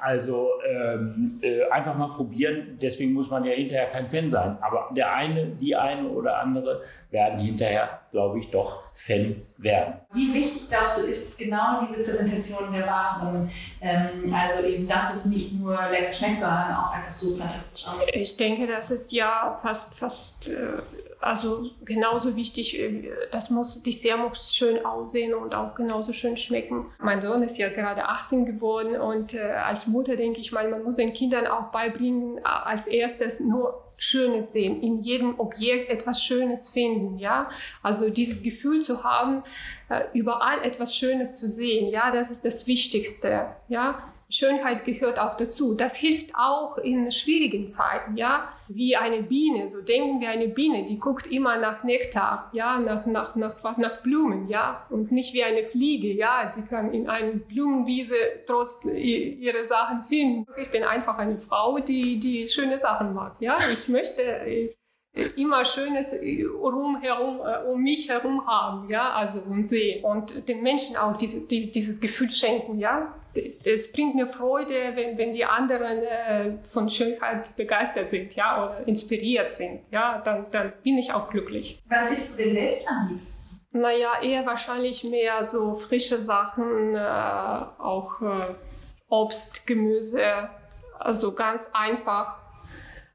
Also 0.00 0.49
ähm, 0.66 1.40
äh, 1.42 1.68
einfach 1.70 1.97
mal 1.97 2.08
probieren. 2.08 2.78
Deswegen 2.80 3.12
muss 3.12 3.28
man 3.28 3.44
ja 3.44 3.52
hinterher 3.52 3.88
kein 3.88 4.06
Fan 4.06 4.30
sein. 4.30 4.56
Aber 4.61 4.90
der 4.94 5.12
eine, 5.12 5.47
die 5.47 5.75
eine 5.75 6.08
oder 6.08 6.38
andere 6.38 6.82
werden 7.11 7.40
hinterher, 7.40 8.00
glaube 8.12 8.38
ich, 8.38 8.50
doch 8.50 8.85
Fan 8.92 9.42
werden. 9.56 9.94
Wie 10.12 10.32
wichtig 10.32 10.68
glaubst 10.68 10.99
du 10.99 11.02
ist 11.02 11.37
genau 11.37 11.80
diese 11.82 12.04
Präsentation 12.04 12.73
der 12.73 12.87
Waren? 12.87 13.50
Ähm, 13.80 14.32
also 14.32 14.66
eben, 14.66 14.87
dass 14.87 15.14
es 15.14 15.26
nicht 15.26 15.52
nur 15.52 15.76
lecker 15.90 16.12
schmeckt, 16.12 16.40
sondern 16.40 16.75
auch 16.76 16.92
einfach 16.92 17.12
so 17.12 17.37
fantastisch 17.37 17.87
aussieht. 17.87 18.14
Ich 18.14 18.37
denke, 18.37 18.66
das 18.66 18.90
ist 18.90 19.12
ja 19.12 19.56
fast, 19.61 19.94
fast 19.94 20.49
äh, 20.49 20.80
also 21.20 21.70
genauso 21.84 22.37
wichtig, 22.37 22.78
äh, 22.78 23.10
das 23.30 23.50
muss, 23.50 23.82
die 23.82 23.90
Dessert 23.90 24.18
muss 24.18 24.54
schön 24.54 24.84
aussehen 24.84 25.34
und 25.34 25.54
auch 25.54 25.75
genauso 25.75 26.12
schön 26.12 26.37
schmecken. 26.37 26.87
Mein 26.98 27.20
Sohn 27.20 27.42
ist 27.42 27.58
ja 27.58 27.68
gerade 27.68 28.04
18 28.08 28.46
geworden 28.46 29.00
und 29.00 29.34
äh, 29.34 29.40
als 29.40 29.87
Mutter 29.87 30.16
denke 30.16 30.40
ich 30.40 30.52
mal, 30.52 30.68
man 30.68 30.84
muss 30.84 30.96
den 30.96 31.12
Kindern 31.12 31.46
auch 31.46 31.70
beibringen, 31.70 32.38
als 32.44 32.87
erstes 32.87 33.40
nur 33.40 33.88
Schönes 33.99 34.52
sehen, 34.52 34.81
in 34.81 35.00
jedem 35.00 35.38
Objekt 35.38 35.90
etwas 35.90 36.23
Schönes 36.23 36.71
finden, 36.71 37.19
ja. 37.19 37.49
Also 37.83 38.09
dieses 38.09 38.43
Gefühl 38.43 38.81
zu 38.81 39.05
haben, 39.05 39.43
äh, 39.88 40.05
überall 40.14 40.62
etwas 40.62 40.97
Schönes 40.97 41.35
zu 41.35 41.49
sehen, 41.49 41.90
ja, 41.90 42.11
das 42.12 42.31
ist 42.31 42.45
das 42.45 42.67
Wichtigste, 42.67 43.49
ja. 43.69 43.99
Schönheit 44.31 44.85
gehört 44.85 45.19
auch 45.19 45.38
dazu. 45.38 45.75
Das 45.75 45.97
hilft 45.97 46.35
auch 46.35 46.76
in 46.76 47.11
schwierigen 47.11 47.67
Zeiten, 47.67 48.17
ja, 48.17 48.50
wie 48.69 48.95
eine 48.95 49.23
Biene. 49.23 49.69
So 49.69 49.81
denken 49.81 50.21
wir 50.21 50.28
eine 50.28 50.49
Biene, 50.49 50.85
die 50.85 50.99
guckt 50.99 51.26
immer 51.28 51.57
nach 51.57 51.83
Nektar, 51.83 52.50
ja, 52.52 52.78
nach, 52.78 53.07
nach, 53.07 53.37
nach, 53.37 53.78
nach 53.78 54.02
Blumen, 54.02 54.49
ja, 54.49 54.87
und 54.90 55.12
nicht 55.12 55.33
wie 55.33 55.45
eine 55.45 55.64
Fliege, 55.64 56.12
ja. 56.12 56.50
Sie 56.50 56.67
kann 56.67 56.93
in 56.93 57.09
einer 57.09 57.33
Blumenwiese 57.33 58.17
trotz 58.47 58.85
ihre 58.85 59.64
Sachen 59.64 60.02
finden. 60.02 60.47
Ich 60.61 60.71
bin 60.71 60.85
einfach 60.85 61.17
eine 61.17 61.37
Frau, 61.38 61.78
die, 61.78 62.19
die 62.19 62.49
schöne 62.49 62.76
Sachen 62.76 63.14
mag, 63.14 63.37
ja. 63.40 63.57
Ich 63.73 63.88
möchte 63.88 64.71
immer 65.37 65.64
Schönes 65.64 66.14
rumherum, 66.14 67.40
äh, 67.40 67.71
um 67.71 67.83
mich 67.83 68.09
herum 68.09 68.47
haben, 68.47 68.88
ja, 68.90 69.11
also 69.14 69.40
und 69.40 69.68
sehen 69.68 70.04
und 70.04 70.49
den 70.49 70.62
Menschen 70.62 70.97
auch 70.97 71.16
diese, 71.16 71.47
die, 71.47 71.71
dieses 71.71 72.00
Gefühl 72.00 72.30
schenken, 72.30 72.78
ja. 72.78 73.14
Es 73.64 73.90
bringt 73.92 74.14
mir 74.14 74.26
Freude, 74.26 74.75
wenn, 74.95 75.16
wenn 75.18 75.33
die 75.33 75.45
anderen 75.45 76.02
äh, 76.02 76.59
von 76.59 76.88
Schönheit 76.88 77.54
begeistert 77.57 78.11
sind, 78.11 78.35
ja, 78.35 78.64
oder 78.64 78.87
inspiriert 78.87 79.50
sind, 79.50 79.80
ja, 79.90 80.21
dann, 80.25 80.47
dann 80.50 80.73
bin 80.83 80.99
ich 80.99 81.12
auch 81.12 81.28
glücklich. 81.28 81.83
Was 81.88 82.11
isst 82.11 82.38
du 82.38 82.45
denn 82.45 82.54
selbst 82.54 82.88
am 82.88 83.09
liebsten? 83.09 83.45
Naja, 83.71 84.23
eher 84.23 84.47
wahrscheinlich 84.47 85.04
mehr 85.04 85.49
so 85.49 85.75
frische 85.75 86.21
Sachen, 86.21 86.95
äh, 86.95 86.99
auch 86.99 88.23
äh, 88.23 88.54
Obst, 89.09 89.66
Gemüse, 89.66 90.49
also 90.99 91.33
ganz 91.33 91.71
einfach 91.73 92.48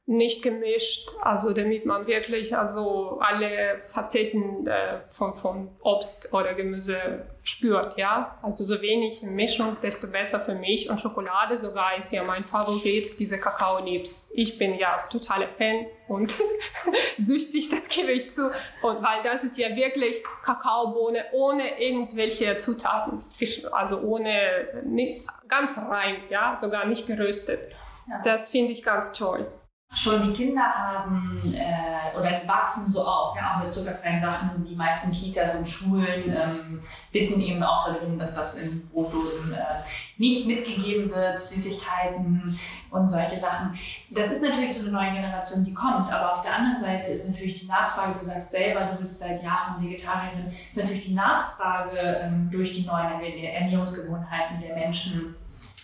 nicht 0.06 0.44
gemischt, 0.44 1.10
also 1.22 1.54
damit 1.54 1.86
man 1.86 2.08
wirklich 2.08 2.56
also 2.58 3.20
alle 3.22 3.80
Facetten 3.80 4.68
äh, 4.68 5.00
von, 5.06 5.34
von 5.34 5.70
Obst 5.82 6.34
oder 6.34 6.54
Gemüse 6.56 7.26
spürt, 7.44 7.98
ja. 7.98 8.38
Also 8.42 8.66
so 8.66 8.82
wenig 8.82 9.22
Mischung, 9.22 9.78
desto 9.82 10.08
besser 10.08 10.42
für 10.42 10.56
mich. 10.56 10.90
Und 10.90 11.00
Schokolade 11.00 11.58
sogar 11.58 11.98
ist 11.98 12.12
ja 12.12 12.22
mein 12.24 12.44
Favorit, 12.44 13.18
diese 13.18 13.38
Kakao-Nips. 13.38 14.32
Ich 14.34 14.58
bin 14.58 14.78
ja 14.78 14.98
totaler 15.10 15.48
Fan 15.48 15.86
und 16.10 16.36
süchtig, 17.18 17.70
das 17.70 17.88
gebe 17.88 18.12
ich 18.12 18.34
zu. 18.34 18.48
Und 18.82 19.02
weil 19.02 19.22
das 19.24 19.46
ist 19.46 19.58
ja 19.58 19.74
wirklich 19.74 20.22
Kakaobohne 20.44 21.28
ohne 21.32 21.82
irgendwelche 21.82 22.58
Zutaten, 22.58 23.24
also 23.72 24.00
ohne, 24.00 24.84
nicht, 24.86 25.26
ganz 25.48 25.78
rein, 25.78 26.18
ja, 26.30 26.58
sogar 26.58 26.86
nicht 26.88 27.08
geröstet. 27.08 27.72
Ja. 28.10 28.22
Das 28.22 28.52
finde 28.52 28.74
ich 28.74 28.84
ganz 28.84 29.14
toll 29.14 29.48
schon 29.94 30.22
die 30.24 30.34
Kinder 30.34 30.64
haben 30.64 31.42
äh, 31.54 32.18
oder 32.18 32.42
wachsen 32.48 32.88
so 32.88 33.04
auf, 33.04 33.36
ja, 33.36 33.54
auch 33.54 33.60
mit 33.60 33.72
zuckerfreien 33.72 34.20
Sachen. 34.20 34.64
Die 34.64 34.76
meisten 34.76 35.12
Kitas 35.12 35.56
und 35.56 35.68
Schulen 35.68 36.36
ähm, 36.36 36.82
bitten 37.12 37.40
eben 37.40 37.62
auch 37.64 37.86
darum, 37.86 38.18
dass 38.18 38.34
das 38.34 38.56
in 38.56 38.88
Brotdosen 38.90 39.54
äh, 39.54 39.84
nicht 40.18 40.48
mitgegeben 40.48 41.12
wird, 41.12 41.40
Süßigkeiten 41.40 42.60
und 42.90 43.10
solche 43.10 43.40
Sachen. 43.40 43.78
Das 44.10 44.32
ist 44.32 44.42
natürlich 44.42 44.74
so 44.74 44.82
eine 44.84 44.92
neue 44.92 45.12
Generation, 45.12 45.64
die 45.64 45.74
kommt, 45.74 46.12
aber 46.12 46.32
auf 46.32 46.42
der 46.42 46.56
anderen 46.56 46.80
Seite 46.80 47.12
ist 47.12 47.28
natürlich 47.28 47.62
die 47.62 47.68
Nachfrage, 47.68 48.18
du 48.18 48.26
sagst 48.26 48.52
selber, 48.52 48.86
du 48.86 48.98
bist 48.98 49.20
seit 49.20 49.44
Jahren 49.44 49.82
Vegetarierin, 49.82 50.52
ist 50.70 50.78
natürlich 50.78 51.06
die 51.06 51.14
Nachfrage 51.14 51.98
ähm, 51.98 52.50
durch 52.52 52.74
die 52.74 52.86
neuen 52.86 53.22
Ernährungsgewohnheiten 53.22 54.60
der 54.60 54.76
Menschen 54.76 55.36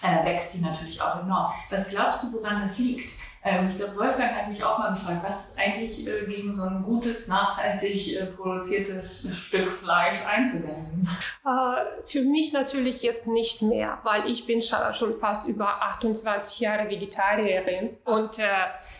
äh, 0.01 0.25
wächst 0.25 0.53
die 0.53 0.61
natürlich 0.61 1.01
auch 1.01 1.21
enorm. 1.21 1.51
Was 1.69 1.89
glaubst 1.89 2.23
du, 2.23 2.33
woran 2.33 2.61
das 2.61 2.79
liegt? 2.79 3.11
Ähm, 3.43 3.67
ich 3.69 3.77
glaube, 3.77 3.95
Wolfgang 3.95 4.35
hat 4.35 4.49
mich 4.49 4.61
auch 4.63 4.77
mal 4.79 4.89
gefragt, 4.89 5.21
was 5.23 5.51
ist 5.51 5.59
eigentlich 5.59 6.05
äh, 6.05 6.25
gegen 6.25 6.53
so 6.53 6.63
ein 6.63 6.83
gutes, 6.83 7.27
nachhaltig 7.27 8.19
äh, 8.19 8.25
produziertes 8.25 9.29
Stück 9.47 9.71
Fleisch 9.71 10.17
einzuwenden? 10.27 11.07
Äh, 11.45 12.05
für 12.05 12.21
mich 12.21 12.51
natürlich 12.51 13.01
jetzt 13.01 13.27
nicht 13.27 13.61
mehr, 13.61 13.99
weil 14.03 14.29
ich 14.29 14.45
bin 14.45 14.61
schon 14.61 15.15
fast 15.15 15.47
über 15.47 15.81
28 15.83 16.59
Jahre 16.59 16.89
Vegetarierin 16.89 17.97
und 18.03 18.39
äh, 18.39 18.43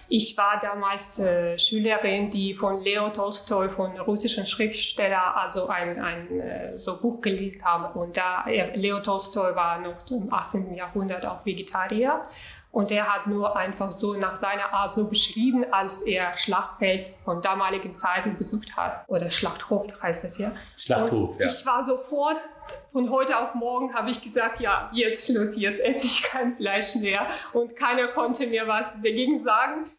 ich 0.07 0.37
war 0.37 0.59
damals 0.61 1.19
äh, 1.19 1.57
Schülerin, 1.57 2.29
die 2.29 2.53
von 2.53 2.81
Leo 2.81 3.09
Tolstoi, 3.09 3.69
von 3.69 3.99
russischen 3.99 4.45
Schriftsteller, 4.45 5.35
also 5.35 5.67
ein, 5.67 5.99
ein 5.99 6.39
äh, 6.39 6.79
so 6.79 6.99
Buch 6.99 7.19
gelesen 7.21 7.63
habe. 7.63 7.99
Und 7.99 8.17
da 8.17 8.45
Leo 8.73 8.99
Tolstoi 9.01 9.53
war 9.55 9.79
noch 9.79 10.09
im 10.09 10.33
18. 10.33 10.73
Jahrhundert 10.73 11.25
auch 11.25 11.45
Vegetarier. 11.45 12.23
Und 12.71 12.91
er 12.91 13.11
hat 13.11 13.25
nur 13.25 13.57
einfach 13.57 13.91
so 13.91 14.13
nach 14.13 14.35
seiner 14.35 14.73
Art 14.73 14.93
so 14.93 15.09
beschrieben, 15.09 15.65
als 15.71 16.03
er 16.03 16.37
Schlachtfeld 16.37 17.13
von 17.25 17.41
damaligen 17.41 17.95
Zeiten 17.95 18.37
besucht 18.37 18.75
hat. 18.77 19.05
Oder 19.07 19.31
Schlachthof 19.31 19.87
heißt 20.01 20.23
das 20.23 20.37
ja. 20.37 20.51
Schlachthof, 20.77 21.33
und 21.33 21.39
ja. 21.39 21.47
Ich 21.47 21.65
war 21.65 21.83
sofort, 21.83 22.37
von 22.89 23.09
heute 23.09 23.39
auf 23.39 23.55
morgen 23.55 23.93
habe 23.95 24.11
ich 24.11 24.21
gesagt, 24.21 24.59
ja, 24.59 24.91
jetzt 24.93 25.25
Schluss, 25.25 25.57
jetzt 25.57 25.79
esse 25.79 26.05
ich 26.05 26.21
kein 26.23 26.55
Fleisch 26.57 26.95
mehr. 26.95 27.27
Und 27.53 27.75
keiner 27.75 28.09
konnte 28.09 28.45
mir 28.45 28.67
was 28.67 29.01
dagegen 29.01 29.39
sagen. 29.39 29.89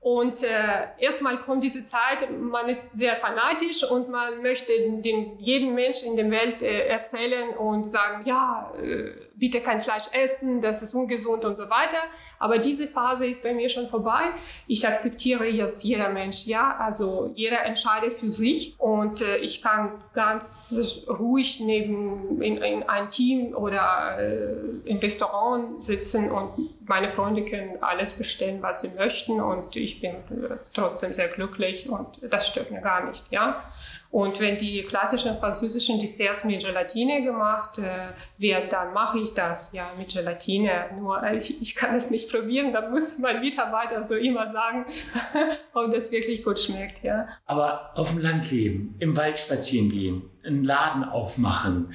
Und 0.00 0.44
äh, 0.44 0.86
erstmal 0.98 1.38
kommt 1.38 1.64
diese 1.64 1.84
Zeit, 1.84 2.30
man 2.30 2.68
ist 2.68 2.92
sehr 2.92 3.16
fanatisch 3.16 3.82
und 3.90 4.08
man 4.08 4.42
möchte 4.42 4.72
den, 5.00 5.38
jeden 5.38 5.74
Menschen 5.74 6.10
in 6.10 6.16
der 6.16 6.30
Welt 6.30 6.62
äh, 6.62 6.86
erzählen 6.86 7.56
und 7.56 7.84
sagen, 7.84 8.24
ja, 8.24 8.72
äh, 8.76 9.27
bitte 9.38 9.60
kein 9.60 9.80
Fleisch 9.80 10.06
essen, 10.12 10.60
das 10.60 10.82
ist 10.82 10.94
ungesund 10.94 11.44
und 11.44 11.56
so 11.56 11.70
weiter. 11.70 11.98
Aber 12.38 12.58
diese 12.58 12.86
Phase 12.86 13.26
ist 13.26 13.42
bei 13.42 13.52
mir 13.54 13.68
schon 13.68 13.88
vorbei. 13.88 14.30
Ich 14.66 14.86
akzeptiere 14.86 15.46
jetzt 15.46 15.84
jeder 15.84 16.08
Mensch, 16.08 16.46
ja, 16.46 16.76
also 16.76 17.32
jeder 17.34 17.64
entscheidet 17.64 18.12
für 18.12 18.30
sich 18.30 18.74
und 18.78 19.22
äh, 19.22 19.38
ich 19.38 19.62
kann 19.62 20.02
ganz 20.12 20.74
ruhig 21.08 21.60
neben 21.60 22.42
in, 22.42 22.56
in 22.58 22.82
ein 22.88 23.10
Team 23.10 23.54
oder 23.54 24.18
äh, 24.20 24.88
im 24.88 24.98
Restaurant 24.98 25.82
sitzen 25.82 26.30
und 26.30 26.50
meine 26.88 27.08
Freunde 27.08 27.44
können 27.44 27.78
alles 27.80 28.14
bestellen, 28.14 28.62
was 28.62 28.80
sie 28.80 28.88
möchten 28.88 29.40
und 29.40 29.76
ich 29.76 30.00
bin 30.00 30.10
äh, 30.10 30.56
trotzdem 30.74 31.12
sehr 31.12 31.28
glücklich 31.28 31.88
und 31.88 32.20
das 32.30 32.48
stört 32.48 32.70
mir 32.70 32.80
gar 32.80 33.06
nicht, 33.06 33.24
ja. 33.30 33.62
Und 34.10 34.40
wenn 34.40 34.56
die 34.56 34.82
klassischen 34.84 35.36
französischen 35.36 36.00
Desserts 36.00 36.42
mit 36.44 36.64
Gelatine 36.64 37.22
gemacht 37.22 37.78
äh, 37.78 38.08
werden, 38.38 38.68
dann 38.70 38.94
mache 38.94 39.18
ich 39.18 39.34
das 39.34 39.72
ja 39.72 39.90
mit 39.98 40.14
Gelatine. 40.14 40.86
Nur 40.98 41.22
äh, 41.22 41.36
ich, 41.36 41.60
ich, 41.60 41.74
kann 41.74 41.94
es 41.94 42.10
nicht 42.10 42.30
probieren, 42.30 42.72
dann 42.72 42.90
muss 42.90 43.18
mein 43.18 43.40
Mitarbeiter 43.40 44.04
so 44.06 44.14
immer 44.14 44.46
sagen, 44.46 44.86
ob 45.74 45.92
das 45.92 46.10
wirklich 46.10 46.42
gut 46.42 46.58
schmeckt. 46.58 47.02
Ja. 47.04 47.28
Aber 47.44 47.90
auf 47.96 48.10
dem 48.10 48.20
Land 48.20 48.50
leben, 48.50 48.94
im 48.98 49.14
Wald 49.16 49.38
spazieren 49.38 49.90
gehen, 49.90 50.22
einen 50.42 50.64
Laden 50.64 51.04
aufmachen, 51.04 51.92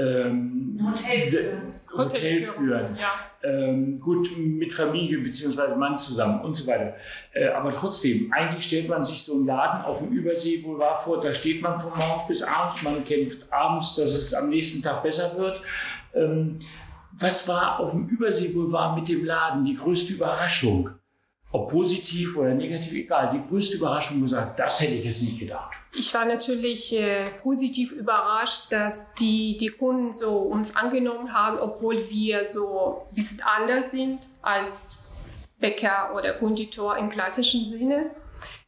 ähm, 0.00 0.80
Hotel 0.82 1.30
führen. 1.30 1.62
Hotel 1.96 2.42
führen. 2.42 2.96
Ja. 2.96 3.12
Ähm, 3.42 3.98
gut 4.00 4.30
mit 4.36 4.72
Familie 4.72 5.18
bzw. 5.18 5.74
Mann 5.74 5.98
zusammen 5.98 6.40
und 6.42 6.56
so 6.56 6.66
weiter. 6.66 6.94
Äh, 7.32 7.48
aber 7.48 7.70
trotzdem, 7.70 8.32
eigentlich 8.32 8.64
stellt 8.64 8.88
man 8.88 9.02
sich 9.02 9.22
so 9.22 9.34
einen 9.34 9.46
Laden 9.46 9.82
auf 9.82 9.98
dem 9.98 10.12
Überseeboulevard 10.12 10.98
vor, 10.98 11.20
da 11.20 11.32
steht 11.32 11.62
man 11.62 11.78
von 11.78 11.92
morgens 11.96 12.26
bis 12.28 12.42
abends, 12.42 12.82
man 12.82 13.04
kämpft 13.04 13.52
abends, 13.52 13.94
dass 13.94 14.10
es 14.10 14.34
am 14.34 14.50
nächsten 14.50 14.82
Tag 14.82 15.02
besser 15.02 15.36
wird. 15.36 15.62
Ähm, 16.14 16.58
was 17.12 17.48
war 17.48 17.80
auf 17.80 17.92
dem 17.92 18.08
Überseeboulevard 18.08 18.96
mit 18.96 19.08
dem 19.08 19.24
Laden 19.24 19.64
die 19.64 19.74
größte 19.74 20.12
Überraschung? 20.14 20.90
Ob 21.52 21.70
positiv 21.70 22.36
oder 22.36 22.54
negativ, 22.54 22.92
egal. 22.92 23.30
Die 23.32 23.48
größte 23.48 23.76
Überraschung 23.76 24.20
gesagt, 24.20 24.58
das 24.58 24.80
hätte 24.80 24.94
ich 24.94 25.04
jetzt 25.04 25.22
nicht 25.22 25.38
gedacht. 25.38 25.76
Ich 25.92 26.14
war 26.14 26.24
natürlich 26.24 26.96
äh, 26.96 27.26
positiv 27.42 27.90
überrascht, 27.90 28.70
dass 28.70 29.14
die, 29.14 29.56
die 29.56 29.68
Kunden 29.68 30.12
so 30.12 30.38
uns 30.38 30.76
angenommen 30.76 31.34
haben, 31.34 31.58
obwohl 31.58 31.96
wir 32.10 32.44
so 32.44 33.06
ein 33.10 33.14
bisschen 33.14 33.42
anders 33.42 33.90
sind 33.90 34.20
als 34.42 34.98
Bäcker 35.58 36.14
oder 36.14 36.34
Konditor 36.34 36.96
im 36.96 37.08
klassischen 37.08 37.64
Sinne. 37.64 38.10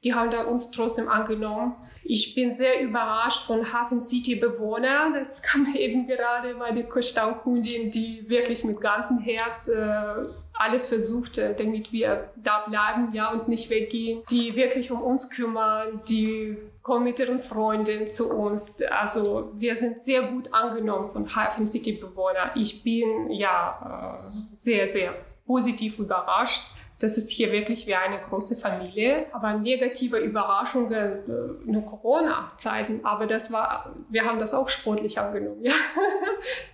Die 0.02 0.14
haben 0.14 0.32
da 0.32 0.44
uns 0.44 0.72
trotzdem 0.72 1.08
angenommen. 1.08 1.76
Ich 2.02 2.34
bin 2.34 2.56
sehr 2.56 2.80
überrascht 2.80 3.44
von 3.44 3.72
Hafen 3.72 4.00
City 4.00 4.34
Bewohner. 4.34 5.12
Das 5.14 5.42
kam 5.42 5.72
eben 5.76 6.06
gerade 6.06 6.54
meine 6.54 6.84
Stammkundin, 7.00 7.90
die 7.90 8.28
wirklich 8.28 8.64
mit 8.64 8.80
ganzem 8.80 9.20
Herz 9.20 9.68
äh, 9.68 10.24
alles 10.54 10.86
versucht, 10.86 11.38
damit 11.38 11.92
wir 11.92 12.30
da 12.36 12.64
bleiben, 12.68 13.12
ja, 13.12 13.30
und 13.30 13.48
nicht 13.48 13.70
weggehen. 13.70 14.22
Die 14.30 14.54
wirklich 14.54 14.90
um 14.90 15.02
uns 15.02 15.30
kümmern, 15.30 16.00
die 16.08 16.56
kommen 16.82 17.04
mit 17.04 17.18
ihren 17.18 17.40
Freunden 17.40 18.06
zu 18.06 18.32
uns. 18.32 18.74
Also 18.90 19.52
wir 19.54 19.74
sind 19.76 20.00
sehr 20.00 20.22
gut 20.22 20.52
angenommen 20.52 21.08
von 21.08 21.34
Hafen 21.34 21.66
City 21.66 21.92
Bewohner. 21.92 22.52
Ich 22.54 22.82
bin 22.82 23.30
ja 23.30 24.22
äh, 24.28 24.56
sehr, 24.58 24.86
sehr 24.86 25.14
positiv 25.46 25.98
überrascht 25.98 26.62
das 27.02 27.18
ist 27.18 27.30
hier 27.30 27.52
wirklich 27.52 27.86
wie 27.86 27.94
eine 27.94 28.20
große 28.20 28.56
Familie. 28.56 29.26
Aber 29.32 29.58
negative 29.58 30.18
Überraschungen, 30.18 30.92
äh, 30.94 31.70
nur 31.70 31.84
Corona-Zeiten, 31.84 33.04
aber 33.04 33.26
das 33.26 33.52
war, 33.52 33.94
wir 34.08 34.24
haben 34.24 34.38
das 34.38 34.54
auch 34.54 34.68
sportlich 34.68 35.18
angenommen. 35.18 35.64
Ja. 35.64 35.72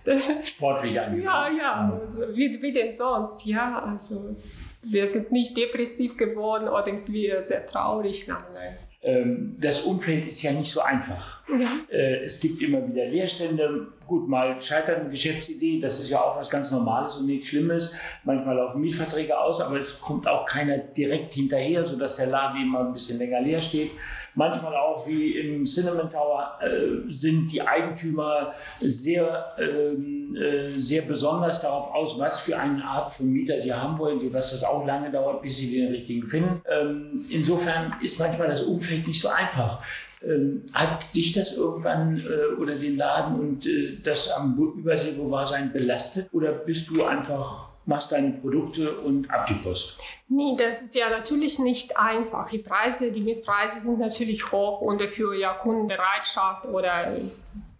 sportlich 0.43 0.99
angenommen? 0.99 1.23
Ja, 1.23 1.49
ja, 1.49 1.99
also 2.05 2.21
wie, 2.33 2.61
wie 2.61 2.71
denn 2.71 2.93
sonst, 2.93 3.45
ja, 3.45 3.83
also 3.83 4.35
wir 4.83 5.07
sind 5.07 5.31
nicht 5.31 5.57
depressiv 5.57 6.17
geworden 6.17 6.67
oder 6.67 6.87
irgendwie 6.87 7.33
sehr 7.41 7.65
traurig, 7.65 8.27
nein, 8.27 8.37
nein. 8.53 8.77
Ähm, 9.01 9.55
das 9.59 9.81
Umfeld 9.81 10.27
ist 10.27 10.41
ja 10.41 10.51
nicht 10.51 10.71
so 10.71 10.81
einfach. 10.81 11.41
Ja. 11.47 11.69
Äh, 11.89 12.25
es 12.25 12.39
gibt 12.41 12.61
immer 12.61 12.85
wieder 12.87 13.05
Leerstände. 13.05 13.87
Gut, 14.09 14.27
mal 14.27 14.59
scheitert 14.59 15.01
eine 15.01 15.09
Geschäftsidee, 15.11 15.79
das 15.79 15.99
ist 15.99 16.09
ja 16.09 16.19
auch 16.19 16.35
was 16.35 16.49
ganz 16.49 16.71
Normales 16.71 17.17
und 17.17 17.27
nichts 17.27 17.45
Schlimmes. 17.49 17.95
Manchmal 18.23 18.55
laufen 18.55 18.81
Mietverträge 18.81 19.39
aus, 19.39 19.61
aber 19.61 19.77
es 19.77 20.01
kommt 20.01 20.27
auch 20.27 20.47
keiner 20.47 20.79
direkt 20.79 21.33
hinterher, 21.33 21.85
sodass 21.85 22.15
der 22.15 22.25
Laden 22.25 22.59
immer 22.59 22.79
ein 22.79 22.91
bisschen 22.91 23.19
länger 23.19 23.39
leer 23.39 23.61
steht. 23.61 23.91
Manchmal 24.33 24.75
auch 24.75 25.05
wie 25.05 25.37
im 25.37 25.63
Cinnamon 25.63 26.09
Tower 26.09 26.57
äh, 26.59 27.07
sind 27.11 27.51
die 27.51 27.61
Eigentümer 27.61 28.51
sehr, 28.79 29.53
ähm, 29.59 30.35
äh, 30.35 30.71
sehr 30.71 31.03
besonders 31.03 31.61
darauf 31.61 31.93
aus, 31.93 32.17
was 32.17 32.39
für 32.41 32.57
eine 32.57 32.83
Art 32.83 33.11
von 33.11 33.31
Mieter 33.31 33.59
sie 33.59 33.71
haben 33.71 33.99
wollen, 33.99 34.19
sodass 34.19 34.49
das 34.49 34.63
auch 34.63 34.87
lange 34.87 35.11
dauert, 35.11 35.43
bis 35.43 35.57
sie 35.57 35.71
den 35.71 35.91
richtigen 35.91 36.25
finden. 36.25 36.63
Ähm, 36.67 37.25
insofern 37.29 37.95
ist 38.01 38.19
manchmal 38.19 38.47
das 38.47 38.63
Umfeld 38.63 39.05
nicht 39.05 39.21
so 39.21 39.29
einfach. 39.29 39.83
Ähm, 40.21 40.65
hat 40.73 41.15
dich 41.15 41.33
das 41.33 41.55
irgendwann 41.55 42.17
äh, 42.17 42.55
oder 42.61 42.75
den 42.75 42.97
Laden 42.97 43.39
und 43.39 43.65
äh, 43.65 43.97
das 44.03 44.29
am 44.29 44.57
Überseeboulevard-Sein 44.57 45.71
belastet 45.71 46.27
oder 46.33 46.51
bist 46.51 46.89
du 46.89 47.05
einfach 47.05 47.69
machst 47.89 48.11
deine 48.11 48.33
Produkte 48.33 48.93
und 48.97 49.29
ab 49.31 49.47
die 49.47 49.55
Post. 49.55 49.99
Nee, 50.29 50.55
das 50.55 50.81
ist 50.83 50.95
ja 50.95 51.09
natürlich 51.09 51.59
nicht 51.59 51.97
einfach. 51.97 52.49
Die 52.49 52.59
Preise, 52.59 53.11
die 53.11 53.21
Mietpreise 53.21 53.79
sind 53.79 53.99
natürlich 53.99 54.51
hoch 54.51 54.81
und 54.81 55.01
dafür 55.01 55.33
ja 55.33 55.53
Kundenbereitschaft 55.53 56.65
oder 56.65 57.11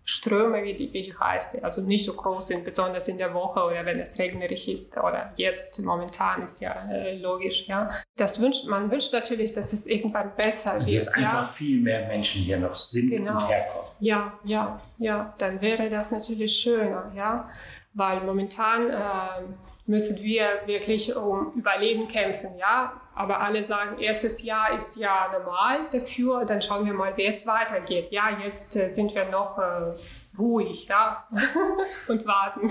Ströme, 0.09 0.63
wie 0.63 0.73
die, 0.73 0.91
wie 0.91 1.03
die 1.03 1.13
heißt, 1.15 1.63
also 1.63 1.81
nicht 1.81 2.03
so 2.03 2.13
groß 2.13 2.47
sind, 2.47 2.65
besonders 2.65 3.07
in 3.07 3.19
der 3.19 3.31
Woche 3.35 3.59
oder 3.59 3.85
wenn 3.85 3.99
es 3.99 4.17
regnerig 4.17 4.67
ist 4.67 4.97
oder 4.97 5.31
jetzt 5.35 5.79
momentan 5.81 6.41
ist 6.41 6.61
ja 6.61 6.73
äh, 6.91 7.15
logisch, 7.15 7.67
ja. 7.67 7.91
Das 8.15 8.41
wünscht, 8.41 8.65
man 8.65 8.89
wünscht 8.89 9.13
natürlich, 9.13 9.53
dass 9.53 9.71
es 9.71 9.85
irgendwann 9.85 10.35
besser 10.35 10.83
wird. 10.83 11.05
Dass 11.05 11.09
einfach 11.09 11.41
ja. 11.41 11.43
viel 11.43 11.79
mehr 11.79 12.07
Menschen 12.07 12.41
hier 12.41 12.57
noch 12.57 12.73
sind 12.73 13.11
genau. 13.11 13.33
und 13.33 13.47
herkommen. 13.47 13.85
Ja, 13.99 14.33
ja, 14.45 14.81
ja, 14.97 15.35
dann 15.37 15.61
wäre 15.61 15.89
das 15.89 16.09
natürlich 16.09 16.57
schöner, 16.57 17.11
ja, 17.15 17.47
weil 17.93 18.21
momentan 18.21 18.89
äh, 18.89 19.43
müssen 19.89 20.23
wir 20.23 20.47
wirklich 20.67 21.15
um 21.15 21.51
Überleben 21.53 22.07
kämpfen, 22.07 22.55
ja. 22.57 22.93
Aber 23.15 23.41
alle 23.41 23.63
sagen, 23.63 23.99
erstes 23.99 24.43
Jahr 24.43 24.75
ist 24.75 24.95
ja 24.97 25.29
normal 25.33 25.79
dafür, 25.91 26.45
dann 26.45 26.61
schauen 26.61 26.85
wir 26.85 26.93
mal, 26.93 27.17
wie 27.17 27.25
es 27.25 27.45
weitergeht. 27.47 28.11
Ja, 28.11 28.29
jetzt 28.41 28.75
äh, 28.75 28.89
sind 28.93 29.13
wir 29.15 29.25
noch 29.25 29.57
äh, 29.57 29.91
ruhig, 30.37 30.87
ja, 30.87 31.27
und 32.07 32.25
warten. 32.27 32.67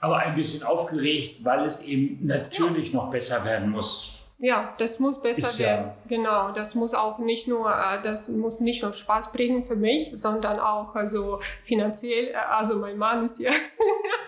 Aber 0.00 0.18
ein 0.18 0.34
bisschen 0.34 0.64
aufgeregt, 0.64 1.44
weil 1.44 1.64
es 1.64 1.86
eben 1.86 2.18
natürlich 2.26 2.92
ja. 2.92 2.98
noch 2.98 3.10
besser 3.10 3.44
werden 3.44 3.70
muss. 3.70 4.18
Ja, 4.38 4.74
das 4.78 4.98
muss 4.98 5.22
besser 5.22 5.46
ist 5.50 5.60
werden. 5.60 5.86
Ja 5.86 5.96
genau, 6.08 6.50
das 6.50 6.74
muss 6.74 6.94
auch 6.94 7.18
nicht 7.18 7.46
nur, 7.46 7.70
äh, 7.70 8.02
das 8.02 8.28
muss 8.28 8.58
nicht 8.58 8.82
nur 8.82 8.92
Spaß 8.92 9.30
bringen 9.30 9.62
für 9.62 9.76
mich, 9.76 10.10
sondern 10.14 10.58
auch 10.58 10.96
also 10.96 11.38
finanziell. 11.62 12.34
Also 12.34 12.76
mein 12.76 12.98
Mann 12.98 13.24
ist 13.24 13.38
ja 13.38 13.52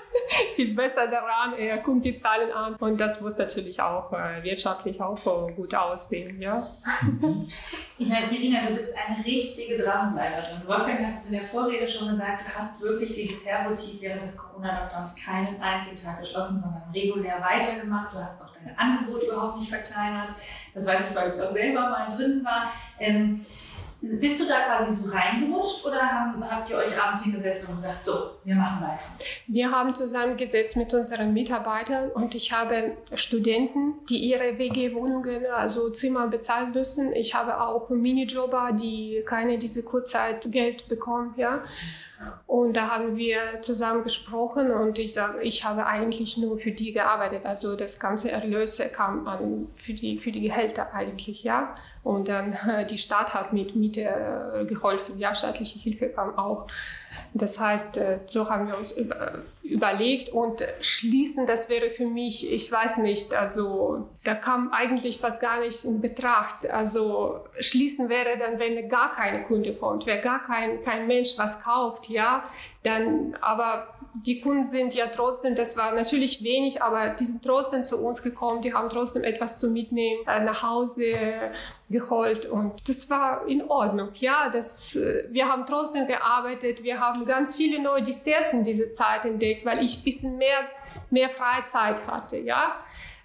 viel 0.55 0.75
besser 0.75 1.07
daran. 1.09 1.55
Er 1.59 1.79
guckt 1.79 2.05
die 2.05 2.17
Zahlen 2.17 2.53
an 2.53 2.75
und 2.77 3.01
das 3.01 3.21
muss 3.21 3.37
natürlich 3.37 3.81
auch 3.81 4.13
äh, 4.13 4.43
wirtschaftlich 4.43 5.01
auch 5.01 5.19
gut 5.57 5.75
aussehen. 5.75 6.41
Ja? 6.41 6.69
Ich 7.97 8.09
meine, 8.09 8.27
Irina, 8.27 8.67
du 8.67 8.75
bist 8.75 8.93
eine 8.97 9.25
richtige 9.25 9.79
Dramenleiterin. 9.79 10.67
Wolfgang 10.67 11.07
hat 11.07 11.15
es 11.15 11.27
in 11.27 11.35
der 11.35 11.43
Vorrede 11.43 11.87
schon 11.87 12.09
gesagt, 12.09 12.43
du 12.45 12.59
hast 12.59 12.83
wirklich 12.83 13.15
die 13.15 13.29
Dessertboutique 13.29 14.03
während 14.03 14.21
des 14.21 14.37
Corona-Lockdowns 14.37 15.15
keinen 15.15 15.63
einzigen 15.63 16.03
Tag 16.03 16.19
geschlossen, 16.19 16.59
sondern 16.59 16.83
regulär 16.93 17.41
weitergemacht. 17.41 18.13
Du 18.13 18.19
hast 18.19 18.43
auch 18.43 18.51
dein 18.53 18.77
Angebot 18.77 19.23
überhaupt 19.23 19.59
nicht 19.59 19.71
verkleinert. 19.71 20.27
Das 20.75 20.89
weiß 20.89 21.03
ich, 21.09 21.15
weil 21.15 21.35
ich 21.35 21.41
auch 21.41 21.53
selber 21.53 21.89
mal 21.89 22.17
drin 22.17 22.45
war. 22.45 22.73
Ähm, 22.99 23.47
bist 24.21 24.41
du 24.41 24.47
da 24.47 24.61
quasi 24.65 24.97
so 24.97 25.11
reingerutscht 25.11 25.85
oder 25.85 26.35
habt 26.51 26.71
ihr 26.71 26.77
euch 26.77 27.01
abends 27.01 27.23
hingesetzt 27.23 27.65
und 27.67 27.75
gesagt, 27.75 28.05
so, 28.05 28.31
wir 28.45 28.55
machen 28.55 28.83
weiter? 28.83 29.05
Wir 29.47 29.71
haben 29.71 29.95
zusammengesetzt 29.95 30.77
mit 30.77 30.93
unseren 30.93 31.33
Mitarbeitern 31.33 32.11
und 32.11 32.35
ich 32.35 32.53
habe 32.53 32.97
Studenten, 33.15 33.95
die 34.09 34.19
ihre 34.19 34.59
WG-Wohnungen, 34.59 35.47
also 35.47 35.91
Zimmer 35.91 36.27
bezahlen 36.29 36.73
müssen. 36.73 37.13
Ich 37.13 37.35
habe 37.35 37.61
auch 37.61 37.89
Minijobber, 37.91 38.73
die 38.73 39.23
keine 39.27 39.59
diese 39.59 39.83
Kurzzeitgeld 39.83 40.89
bekommen, 40.89 41.35
ja. 41.37 41.63
Und 42.47 42.77
da 42.77 42.91
haben 42.91 43.17
wir 43.17 43.61
zusammen 43.61 44.05
gesprochen 44.05 44.71
und 44.71 44.99
ich 44.99 45.13
sage, 45.13 45.43
ich 45.43 45.65
habe 45.65 45.87
eigentlich 45.87 46.37
nur 46.37 46.59
für 46.59 46.73
die 46.73 46.93
gearbeitet. 46.93 47.47
Also 47.47 47.77
das 47.77 47.99
ganze 47.99 48.31
Erlöse 48.31 48.89
kam 48.89 49.27
an 49.27 49.67
für 49.77 49.93
die, 49.93 50.19
für 50.19 50.33
die 50.33 50.41
Gehälter 50.41 50.93
eigentlich, 50.93 51.43
ja. 51.43 51.75
Und 52.03 52.29
dann 52.29 52.57
die 52.91 52.99
Stadt 52.99 53.35
hat 53.35 53.53
mit 53.53 53.75
Miete 53.75 54.03
äh, 54.03 54.65
geholfen, 54.67 55.19
ja, 55.19 55.35
staatliche 55.35 55.79
Hilfe 55.79 56.09
kam 56.09 56.39
auch. 56.39 56.67
Das 57.37 57.59
heißt, 57.59 57.97
äh, 57.97 58.21
so 58.27 58.49
haben 58.49 58.69
wir 58.69 58.79
uns 58.79 58.93
über, 58.93 59.43
überlegt 59.65 60.29
und 60.29 60.63
schließen, 60.81 61.49
das 61.49 61.69
wäre 61.69 61.91
für 61.91 62.07
mich, 62.07 62.53
ich 62.53 62.71
weiß 62.71 62.99
nicht, 62.99 63.35
also 63.35 64.09
da 64.23 64.37
kam 64.37 64.73
eigentlich 64.73 65.19
fast 65.19 65.41
gar 65.41 65.59
nicht 65.59 65.85
in 65.85 66.01
Betracht. 66.01 66.71
Also 66.71 67.41
schließen 67.59 68.09
wäre 68.09 68.39
dann, 68.39 68.61
wenn 68.61 68.89
gar 68.89 69.11
keine 69.11 69.43
Kunde 69.43 69.75
kommt, 69.75 70.07
wenn 70.07 70.21
gar 70.21 70.43
kein, 70.43 70.81
kein 70.81 71.09
Mensch 71.09 71.37
was 71.37 71.61
kauft, 71.61 72.09
ja, 72.09 72.45
dann, 72.85 73.37
aber 73.41 73.89
die 74.15 74.41
Kunden 74.41 74.65
sind 74.65 74.95
ja 74.95 75.09
trotzdem, 75.09 75.57
das 75.57 75.77
war 75.77 75.93
natürlich 75.93 76.45
wenig, 76.45 76.83
aber 76.83 77.11
die 77.11 77.25
sind 77.25 77.45
trotzdem 77.45 77.85
zu 77.85 77.99
uns 77.99 78.23
gekommen, 78.23 78.63
die 78.63 78.73
haben 78.73 78.89
trotzdem 78.89 79.25
etwas 79.25 79.59
zu 79.59 79.71
mitnehmen, 79.71 80.25
äh, 80.27 80.41
nach 80.41 80.63
Hause 80.63 81.51
geholt 81.91 82.47
und 82.47 82.89
das 82.89 83.11
war 83.11 83.47
in 83.47 83.69
Ordnung. 83.69 84.11
Ja, 84.15 84.49
das, 84.51 84.95
äh, 84.95 85.25
wir 85.31 85.49
haben 85.49 85.67
trotzdem 85.67 86.07
gearbeitet, 86.07 86.85
wir 86.85 87.01
haben 87.01 87.25
ganz 87.25 87.57
viele 87.57 87.83
neue 87.83 88.03
Desserts 88.03 88.53
in 88.53 88.63
dieser 88.63 88.93
Zeit 88.93 89.25
entdeckt, 89.25 89.67
weil 89.67 89.85
ich 89.85 89.99
ein 89.99 90.05
bisschen 90.05 90.39
mehr, 90.39 90.61
mehr 91.11 91.29
Freizeit 91.29 92.07
hatte. 92.07 92.39
Ja, 92.39 92.77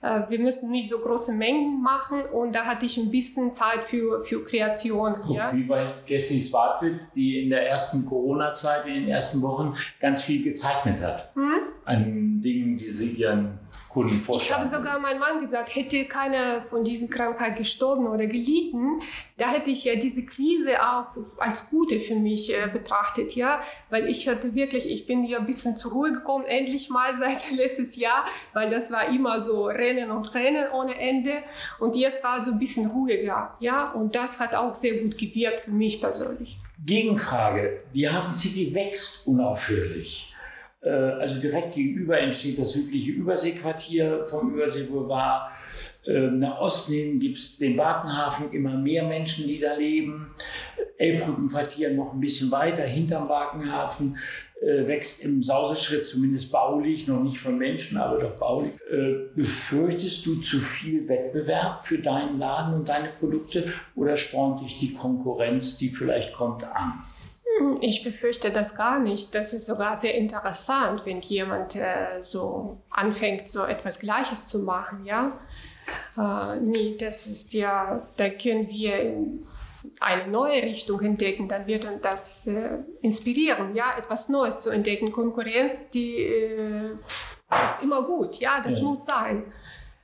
wir 0.02 0.40
müssen 0.40 0.72
nicht 0.72 0.90
so 0.90 1.00
große 1.00 1.34
Mengen 1.34 1.82
machen 1.82 2.22
und 2.22 2.56
da 2.56 2.66
hatte 2.66 2.86
ich 2.86 2.98
ein 2.98 3.12
bisschen 3.12 3.54
Zeit 3.54 3.84
für, 3.84 4.20
für 4.22 4.44
Kreation. 4.44 5.18
Guck, 5.22 5.36
ja? 5.36 5.54
Wie 5.54 5.64
bei 5.64 5.94
Jessie 6.06 6.40
Swartwick, 6.40 7.00
die 7.16 7.44
in 7.44 7.50
der 7.50 7.68
ersten 7.68 8.06
Corona-Zeit, 8.06 8.86
in 8.86 8.94
den 8.94 9.08
ersten 9.10 9.42
Wochen 9.42 9.76
ganz 10.00 10.22
viel 10.22 10.44
gezeichnet 10.44 11.02
hat. 11.02 11.34
Hm? 11.36 11.54
An 11.84 12.42
Dingen, 12.42 12.78
die 12.78 12.90
sie 12.90 13.10
ihren 13.12 13.60
Kunden 14.00 14.22
Ich 14.36 14.54
habe 14.54 14.68
sogar 14.68 15.00
meinem 15.00 15.20
Mann 15.20 15.40
gesagt, 15.40 15.76
hätte 15.76 16.06
keiner 16.06 16.62
von 16.62 16.84
diesen 16.84 17.10
Krankheit 17.10 17.58
gestorben 17.58 18.08
oder 18.08 18.28
gelitten, 18.28 19.02
da 19.38 19.50
hätte 19.52 19.70
ich 19.70 19.84
ja 19.84 19.96
diese 19.96 20.26
Krise 20.26 20.82
auch 20.82 21.08
als 21.38 21.70
gute 21.70 22.00
für 22.00 22.16
mich 22.16 22.54
äh, 22.54 22.68
betrachtet, 22.68 23.36
ja, 23.36 23.60
weil 23.90 24.08
ich 24.08 24.28
hatte 24.28 24.56
wirklich, 24.56 24.90
ich 24.90 25.06
bin 25.06 25.24
ja 25.24 25.40
ein 25.40 25.46
bisschen 25.46 25.78
zur 25.78 25.92
Ruhe 25.92 26.12
gekommen, 26.12 26.46
endlich 26.46 26.90
mal 26.90 27.16
seit 27.18 27.52
letztes 27.52 27.96
Jahr, 27.96 28.26
weil 28.54 28.70
das 28.70 28.92
war 28.92 29.10
immer 29.10 29.40
so 29.40 29.66
Rennen 29.66 30.12
und 30.12 30.34
Rennen 30.34 30.72
ohne 30.74 30.98
Ende. 30.98 31.44
Und 31.80 31.96
jetzt 31.96 32.24
war 32.24 32.42
so 32.42 32.52
ein 32.52 32.60
bisschen 32.60 32.90
ruhiger, 32.90 33.56
ja, 33.60 33.92
und 33.92 34.16
das 34.16 34.40
hat 34.40 34.56
auch 34.56 34.74
sehr 34.74 34.96
gut 35.02 35.18
gewirkt 35.18 35.62
für 35.62 35.72
mich 35.72 36.00
persönlich. 36.00 36.58
Gegenfrage, 36.86 37.84
die 37.94 38.10
Hafen 38.10 38.36
City 38.36 38.74
wächst 38.74 39.28
unaufhörlich. 39.28 40.34
Äh, 40.82 40.90
also 40.90 41.40
direkt 41.40 41.76
gegenüber 41.76 42.20
entsteht 42.20 42.60
das 42.60 42.74
südliche 42.74 43.12
Überseequartier 43.12 44.26
vom 44.26 44.54
Überseeboulevard. 44.54 45.52
Ähm, 46.06 46.40
nach 46.40 46.60
Osten 46.60 46.94
hin 46.94 47.20
gibt 47.20 47.38
es 47.38 47.58
den 47.58 47.76
Barkenhafen, 47.76 48.52
immer 48.52 48.78
mehr 48.78 49.04
Menschen, 49.04 49.48
die 49.48 49.60
da 49.60 49.76
leben. 49.76 50.32
Elbbrückenquartier 50.98 51.92
noch 51.92 52.14
ein 52.14 52.20
bisschen 52.20 52.52
weiter 52.52 52.84
hinterm 52.84 53.28
Barkenhafen 53.28 54.18
äh, 54.62 54.88
wächst 54.88 55.24
im 55.24 55.44
Sauseschritt, 55.44 56.06
zumindest 56.06 56.52
baulich, 56.52 57.08
noch 57.08 57.24
nicht 57.24 57.40
von 57.40 57.58
Menschen, 57.58 57.98
aber 57.98 58.20
doch 58.20 58.36
baulich. 58.38 58.72
Äh, 58.92 59.30
befürchtest 59.36 60.26
du 60.26 60.36
zu 60.38 60.58
viel 60.58 61.08
Wettbewerb 61.08 61.80
für 61.80 62.00
deinen 62.00 62.40
Laden 62.40 62.74
und 62.74 62.90
deine 62.90 63.10
Produkte 63.20 63.64
oder 63.96 64.18
spornt 64.18 64.62
dich 64.62 64.80
die 64.80 64.94
Konkurrenz, 64.94 65.78
die 65.78 65.90
vielleicht 65.90 66.34
kommt, 66.34 66.64
an? 66.64 66.94
Ich 67.82 68.04
befürchte 68.04 68.52
das 68.52 68.76
gar 68.76 69.00
nicht. 69.00 69.34
Das 69.36 69.54
ist 69.54 69.66
sogar 69.66 70.00
sehr 70.00 70.16
interessant, 70.16 71.02
wenn 71.06 71.20
jemand 71.22 71.76
äh, 71.76 72.22
so 72.22 72.78
anfängt, 72.90 73.48
so 73.48 73.66
etwas 73.66 74.00
Gleiches 74.00 74.46
zu 74.46 74.60
machen, 74.60 75.06
ja. 75.06 75.40
Äh, 76.18 76.60
nee, 76.62 76.96
das 77.00 77.28
ist 77.28 77.54
ja, 77.54 78.08
da 78.18 78.30
können 78.30 78.70
wir 78.70 79.16
eine 80.00 80.28
neue 80.28 80.62
Richtung 80.62 81.02
entdecken, 81.02 81.48
dann 81.48 81.68
wird 81.68 81.86
uns 81.86 82.02
das 82.02 82.48
äh, 82.48 82.80
inspirieren, 83.02 83.76
ja, 83.76 83.98
etwas 83.98 84.30
Neues 84.30 84.62
zu 84.62 84.70
entdecken. 84.70 85.12
Konkurrenz, 85.12 85.90
die 85.90 86.18
äh, 86.18 86.92
ist 86.92 87.82
immer 87.82 88.04
gut, 88.04 88.38
ja, 88.38 88.62
das 88.62 88.80
ja. 88.80 88.84
muss 88.84 89.06
sein. 89.06 89.44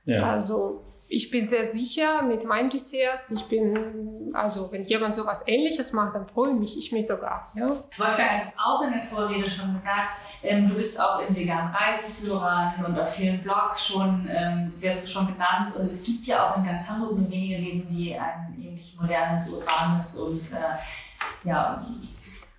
Ja. 0.04 0.32
Also 0.32 0.85
ich 1.08 1.30
bin 1.30 1.48
sehr 1.48 1.70
sicher 1.70 2.22
mit 2.22 2.44
meinem 2.44 2.68
Dessert. 2.68 3.20
Ich 3.30 3.44
bin, 3.44 4.32
also 4.34 4.70
wenn 4.72 4.84
jemand 4.84 5.14
so 5.14 5.24
was 5.24 5.46
Ähnliches 5.46 5.92
macht, 5.92 6.14
dann 6.14 6.26
freue 6.26 6.50
ich 6.50 6.58
mich, 6.58 6.78
ich 6.78 6.92
mich 6.92 7.06
sogar. 7.06 7.48
Ja. 7.54 7.68
Wolfgang 7.68 8.30
hat 8.30 8.42
es 8.42 8.52
auch 8.58 8.82
in 8.82 8.92
der 8.92 9.02
Vorrede 9.02 9.48
schon 9.48 9.74
gesagt. 9.74 10.16
Ähm, 10.42 10.68
du 10.68 10.74
bist 10.74 10.98
auch 10.98 11.20
in 11.20 11.34
veganen 11.36 11.72
Reiseführern 11.72 12.72
und 12.84 12.98
auf 12.98 13.14
vielen 13.14 13.40
Blogs 13.40 13.86
schon, 13.86 14.28
ähm, 14.28 14.72
wirst 14.80 15.06
du 15.06 15.10
schon 15.12 15.26
genannt. 15.28 15.74
Und 15.76 15.86
es 15.86 16.02
gibt 16.02 16.26
ja 16.26 16.50
auch 16.50 16.56
in 16.56 16.64
ganz 16.64 16.88
Hamburg 16.88 17.16
nur 17.18 17.30
wenige 17.30 17.56
Läden, 17.56 17.88
die 17.88 18.14
ein 18.14 18.56
ähnlich 18.60 18.96
modernes, 19.00 19.48
urbanes 19.50 20.16
und 20.18 20.42
äh, 20.52 21.48
ja, 21.48 21.86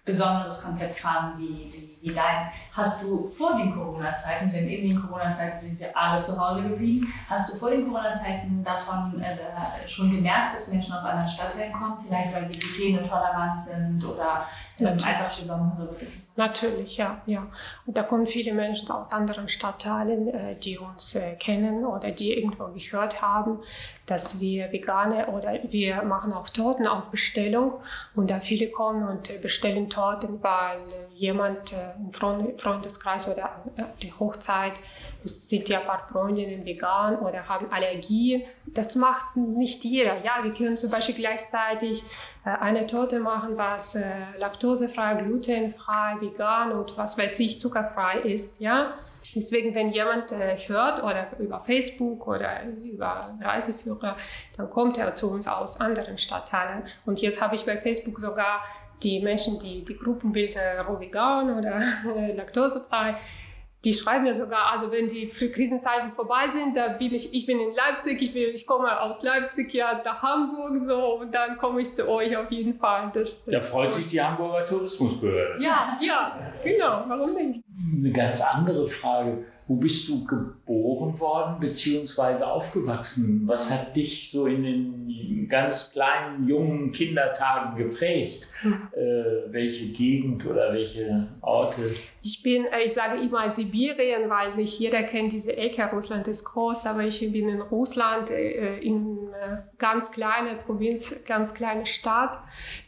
besonderes 0.06 0.64
Konzept 0.64 1.04
haben 1.04 1.38
wie 1.38 1.74
wie 1.74 1.87
deins, 2.14 2.48
hast 2.74 3.04
du 3.04 3.28
vor 3.28 3.58
den 3.58 3.74
Corona-Zeiten, 3.74 4.50
denn 4.50 4.68
in 4.68 4.90
den 4.90 5.02
Corona-Zeiten 5.02 5.60
sind 5.60 5.80
wir 5.80 5.96
alle 5.98 6.22
zu 6.22 6.40
Hause 6.40 6.64
geblieben, 6.64 7.12
hast 7.30 7.52
du 7.52 7.58
vor 7.58 7.70
den 7.72 7.88
Corona-Zeiten 7.88 8.64
davon 8.64 9.22
äh, 9.22 9.88
schon 9.88 10.12
gemerkt, 10.12 10.54
dass 10.54 10.72
Menschen 10.72 10.94
aus 10.94 11.04
anderen 11.04 11.30
Stadtteilen 11.30 11.74
kommen, 11.74 11.98
vielleicht 11.98 12.34
weil 12.34 12.48
sie 12.48 12.60
glutenintolerant 12.60 13.60
sind 13.60 14.04
oder 14.06 14.46
ähm, 14.80 14.98
einfach 15.04 15.32
Bedürfnisse? 15.78 16.32
Natürlich, 16.36 16.98
ja, 16.98 17.22
ja. 17.26 17.48
Und 17.86 17.98
da 17.98 18.04
kommen 18.04 18.28
viele 18.28 18.54
Menschen 18.54 18.90
aus 18.92 19.12
anderen 19.12 19.50
Stadtteilen, 19.50 20.28
äh, 20.28 20.56
die 20.56 20.78
uns 20.78 21.16
äh, 21.16 21.36
kennen 21.36 21.86
oder 21.86 22.12
die 22.12 22.34
irgendwo 22.34 22.66
gehört 22.66 23.22
haben, 23.22 23.60
dass 24.06 24.40
wir 24.40 24.72
Veganer 24.72 25.30
oder 25.30 25.60
wir 25.64 26.04
machen 26.04 26.32
auch 26.34 26.50
Torten 26.50 26.88
auf 26.88 27.10
Bestellung 27.10 27.74
und 28.16 28.30
da 28.30 28.40
viele 28.40 28.70
kommen 28.70 29.08
und 29.08 29.30
äh, 29.30 29.40
bestellen 29.40 29.90
Torten, 29.90 30.42
weil 30.44 30.80
jemand 31.16 31.74
im 31.98 32.14
Freundeskreis 32.14 33.28
oder 33.28 33.50
die 34.02 34.14
Hochzeit 34.14 34.74
sind 35.24 35.68
ja 35.70 35.82
ein 35.82 35.86
paar 35.86 36.06
Freundinnen 36.06 36.66
vegan 36.66 37.18
oder 37.20 37.48
haben 37.48 37.72
Allergien. 37.72 38.44
Das 38.66 38.96
macht 38.96 39.36
nicht 39.36 39.84
jeder. 39.84 40.18
Ja, 40.24 40.44
wir 40.44 40.54
können 40.54 40.78
zum 40.78 40.90
Beispiel 40.90 41.16
gleichzeitig 41.16 42.04
eine 42.44 42.88
Torte 42.88 43.20
machen, 43.20 43.58
was 43.58 43.98
laktosefrei, 44.38 45.16
glutenfrei, 45.16 46.16
vegan 46.22 46.72
und 46.72 46.98
was 46.98 47.18
weiß 47.18 47.40
ich, 47.42 47.60
zuckerfrei 47.60 48.20
ist. 48.20 48.62
Ja, 48.62 48.94
Deswegen, 49.36 49.76
wenn 49.76 49.92
jemand 49.92 50.32
äh, 50.32 50.58
hört 50.58 51.04
oder 51.04 51.28
über 51.40 51.60
Facebook 51.60 52.28
oder 52.28 52.64
über 52.84 53.38
Reiseführer, 53.42 54.16
dann 54.56 54.70
kommt 54.70 54.98
er 54.98 55.14
zu 55.16 55.32
uns 55.32 55.48
aus 55.48 55.80
anderen 55.80 56.18
Stadtteilen. 56.18 56.84
Und 57.06 57.22
jetzt 57.22 57.42
habe 57.42 57.56
ich 57.56 57.66
bei 57.66 57.78
Facebook 57.78 58.20
sogar 58.20 58.62
die 59.04 59.20
Menschen, 59.20 59.60
die 59.60 59.84
die 59.84 59.96
Gruppenbilder 59.96 60.82
roh 60.82 61.00
vegan 61.00 61.58
oder 61.58 61.80
äh, 62.16 62.34
laktosefrei, 62.34 63.16
die 63.88 63.94
schreiben 63.94 64.26
mir 64.26 64.36
sogar, 64.36 64.70
also 64.74 64.92
wenn 64.92 65.08
die 65.08 65.28
Krisenzeiten 65.28 66.12
vorbei 66.12 66.50
sind, 66.50 66.76
da 66.76 66.90
bin 66.90 67.14
ich, 67.14 67.34
ich 67.34 67.46
bin 67.46 67.58
in 67.58 67.74
Leipzig, 67.74 68.22
ich, 68.22 68.34
bin, 68.34 68.54
ich 68.54 68.68
komme 68.68 69.00
aus 69.00 69.24
Leipzig 69.24 69.74
ja 69.74 70.02
nach 70.04 70.22
Hamburg 70.22 70.76
so 70.76 71.20
und 71.22 71.34
dann 71.34 71.56
komme 71.56 71.80
ich 71.80 71.94
zu 71.94 72.10
euch 72.10 72.36
auf 72.36 72.52
jeden 72.52 72.74
Fall. 72.74 73.10
Das, 73.14 73.46
das 73.46 73.54
da 73.54 73.62
freut 73.62 73.94
sich 73.94 74.10
die 74.10 74.22
Hamburger 74.22 74.66
Tourismusbehörde. 74.66 75.64
Ja, 75.64 75.98
ja, 76.02 76.38
genau, 76.62 77.06
warum 77.08 77.34
nicht? 77.34 77.64
Eine 77.98 78.12
ganz 78.12 78.42
andere 78.42 78.86
Frage. 78.90 79.46
Wo 79.68 79.76
bist 79.76 80.08
du 80.08 80.26
geboren 80.26 81.20
worden 81.20 81.60
bzw. 81.60 82.44
aufgewachsen? 82.44 83.44
Was 83.46 83.70
hat 83.70 83.96
dich 83.96 84.30
so 84.32 84.46
in 84.46 84.64
den 84.64 85.48
ganz 85.50 85.92
kleinen, 85.92 86.48
jungen 86.48 86.92
Kindertagen 86.92 87.76
geprägt? 87.76 88.48
Hm. 88.62 88.88
Äh, 88.94 89.52
welche 89.52 89.88
Gegend 89.88 90.46
oder 90.46 90.74
welche 90.74 91.28
Orte? 91.42 91.94
Ich 92.22 92.44
bin, 92.44 92.66
äh, 92.66 92.84
ich 92.84 92.94
sage 92.94 93.22
immer 93.22 93.50
Sibirien, 93.50 94.30
weil 94.30 94.54
nicht 94.56 94.80
jeder 94.80 95.04
kennt 95.04 95.32
diese 95.32 95.56
Ecke. 95.56 95.84
Russland 95.92 96.28
ist 96.28 96.44
groß, 96.46 96.86
aber 96.86 97.04
ich 97.04 97.20
bin 97.20 97.50
in 97.50 97.62
Russland, 97.62 98.30
äh, 98.30 98.80
in 98.80 99.30
äh, 99.34 99.58
ganz 99.78 100.12
kleine 100.12 100.56
Provinz, 100.56 101.24
ganz 101.26 101.54
kleine 101.54 101.86
Stadt 101.86 102.40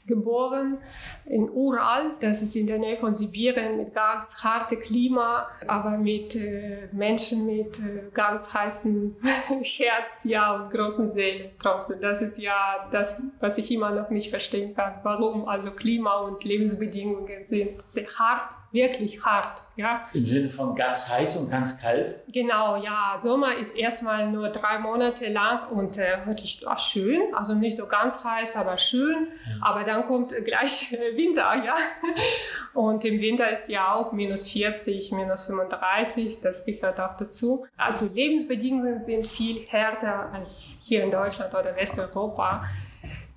geboren 0.09 0.79
in 1.25 1.49
Ural, 1.49 2.15
das 2.19 2.41
ist 2.41 2.55
in 2.55 2.67
der 2.67 2.79
Nähe 2.79 2.97
von 2.97 3.15
Sibirien, 3.15 3.77
mit 3.77 3.93
ganz 3.93 4.43
hartem 4.43 4.79
Klima, 4.79 5.47
aber 5.67 5.97
mit 5.97 6.35
äh, 6.35 6.89
Menschen 6.91 7.45
mit 7.45 7.79
äh, 7.79 8.09
ganz 8.13 8.53
heißem 8.53 9.15
Herz 9.61 10.25
ja, 10.25 10.55
und 10.55 10.69
großen 10.69 11.13
Seele 11.13 11.51
draußen. 11.61 12.01
Das 12.01 12.21
ist 12.21 12.37
ja 12.39 12.87
das, 12.91 13.21
was 13.39 13.57
ich 13.57 13.71
immer 13.71 13.91
noch 13.91 14.09
nicht 14.09 14.29
verstehen 14.29 14.75
kann. 14.75 14.95
Warum 15.03 15.47
also 15.47 15.71
Klima 15.71 16.15
und 16.17 16.43
Lebensbedingungen 16.43 17.45
sind 17.45 17.81
sehr 17.87 18.07
hart 18.07 18.53
wirklich 18.73 19.23
hart. 19.23 19.61
Ja. 19.75 20.05
Im 20.13 20.25
Sinne 20.25 20.49
von 20.49 20.75
ganz 20.75 21.09
heiß 21.09 21.37
und 21.37 21.49
ganz 21.49 21.79
kalt? 21.79 22.21
Genau, 22.31 22.75
ja. 22.75 23.15
Sommer 23.17 23.55
ist 23.55 23.75
erstmal 23.75 24.29
nur 24.29 24.49
drei 24.49 24.79
Monate 24.79 25.29
lang 25.31 25.69
und 25.69 25.97
äh, 25.97 26.17
wirklich 26.25 26.63
ach, 26.67 26.79
schön. 26.79 27.21
Also 27.33 27.55
nicht 27.55 27.75
so 27.75 27.87
ganz 27.87 28.23
heiß, 28.23 28.55
aber 28.55 28.77
schön. 28.77 29.27
Ja. 29.45 29.53
Aber 29.61 29.83
dann 29.83 30.03
kommt 30.03 30.33
gleich 30.45 30.95
Winter, 31.15 31.63
ja. 31.63 31.75
Und 32.73 33.03
im 33.03 33.19
Winter 33.19 33.49
ist 33.51 33.67
ja 33.67 33.93
auch 33.93 34.13
minus 34.13 34.47
40, 34.49 35.11
minus 35.11 35.45
35, 35.45 36.39
das 36.39 36.65
gehört 36.65 36.99
auch 36.99 37.15
dazu. 37.15 37.65
Also 37.75 38.07
Lebensbedingungen 38.13 39.01
sind 39.01 39.27
viel 39.27 39.65
härter 39.67 40.31
als 40.31 40.75
hier 40.81 41.03
in 41.03 41.11
Deutschland 41.11 41.53
oder 41.53 41.75
Westeuropa. 41.75 42.63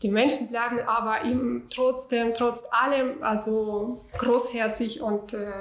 Die 0.02 0.08
Menschen 0.08 0.48
bleiben 0.48 0.80
aber 0.80 1.24
ihm 1.24 1.68
trotzdem, 1.70 2.34
trotz 2.34 2.64
allem, 2.70 3.22
also 3.22 4.04
großherzig 4.18 5.00
und 5.00 5.32
äh, 5.32 5.52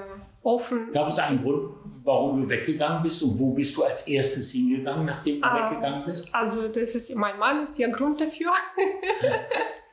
offen. 0.44 0.92
Gab 0.92 1.08
es 1.10 1.20
einen 1.20 1.42
Grund, 1.42 1.64
warum 2.04 2.42
du 2.42 2.50
weggegangen 2.50 3.04
bist 3.04 3.22
und 3.24 3.40
wo 3.40 3.52
bist 3.52 3.76
du 3.76 3.84
als 3.84 4.08
erstes 4.08 4.52
hingegangen, 4.52 5.06
nachdem 5.06 5.42
du 5.42 5.48
ah, 5.48 5.70
weggegangen 5.70 6.04
bist? 6.06 6.34
Also 6.34 6.68
das 6.68 6.96
ist, 6.96 7.14
mein 7.16 7.38
Mann 7.38 7.62
ist 7.62 7.78
der 7.78 7.90
Grund 7.90 8.20
dafür. 8.20 8.52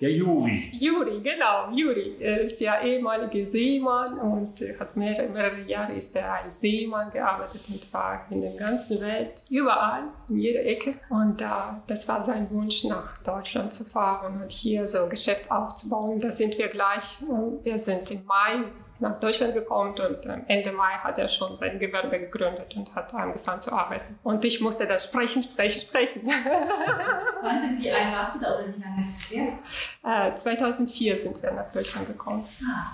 Der 0.01 0.13
Juri. 0.13 0.71
Juri, 0.75 1.21
genau, 1.21 1.73
Juri. 1.73 2.19
Er 2.21 2.43
ist 2.43 2.61
ja 2.61 2.81
ehemaliger 2.81 3.45
Seemann 3.51 4.17
und 4.21 4.61
hat 4.79 4.97
mehrere, 4.97 5.29
mehrere 5.29 5.63
Jahre 5.63 5.93
ist 5.93 6.15
er 6.15 6.35
als 6.35 6.61
Seemann 6.61 7.11
gearbeitet 7.13 7.63
und 7.69 7.93
war 7.93 8.25
in 8.31 8.41
der 8.41 8.53
ganzen 8.53 9.01
Welt, 9.01 9.43
überall, 9.51 10.05
in 10.29 10.39
jeder 10.39 10.65
Ecke. 10.65 10.95
Und 11.09 11.43
äh, 11.43 11.47
das 11.89 12.07
war 12.07 12.23
sein 12.23 12.49
Wunsch, 12.51 12.85
nach 12.85 13.19
Deutschland 13.25 13.73
zu 13.73 13.85
fahren 13.85 14.41
und 14.41 14.53
hier 14.53 14.87
so 14.87 15.03
ein 15.03 15.11
Geschäft 15.11 15.51
aufzubauen. 15.51 16.21
Da 16.21 16.31
sind 16.31 16.57
wir 16.59 16.69
gleich, 16.69 17.19
wir 17.65 17.79
sind 17.79 18.09
im 18.13 18.25
Mai 18.25 18.63
nach 19.01 19.19
Deutschland 19.21 19.55
gekommen 19.55 19.95
und 19.99 20.27
Ende 20.47 20.73
Mai 20.73 20.93
hat 21.03 21.19
er 21.19 21.29
schon 21.29 21.57
sein 21.57 21.79
Gewerbe 21.79 22.19
gegründet 22.19 22.75
und 22.77 22.95
hat 22.95 23.13
angefangen 23.15 23.61
zu 23.61 23.73
arbeiten. 23.73 24.19
Und 24.23 24.45
ich 24.45 24.61
musste 24.61 24.87
da 24.87 24.99
sprechen, 24.99 25.43
sprechen, 25.43 25.81
sprechen. 25.81 26.23
Wann 27.43 27.61
sind 27.61 27.83
wie 27.83 27.91
alt 27.91 28.13
warst 28.13 28.37
du 28.37 28.41
da 28.41 28.55
oder 28.55 28.67
wie 28.67 28.81
lange 28.81 29.01
ist 29.01 29.11
das 29.17 29.31
her? 29.31 30.29
Äh, 30.31 30.35
2004 30.35 31.21
sind 31.21 31.43
wir 31.43 31.53
nach 31.53 31.71
Deutschland 31.73 32.07
gekommen. 32.07 32.45
Ah. 32.65 32.93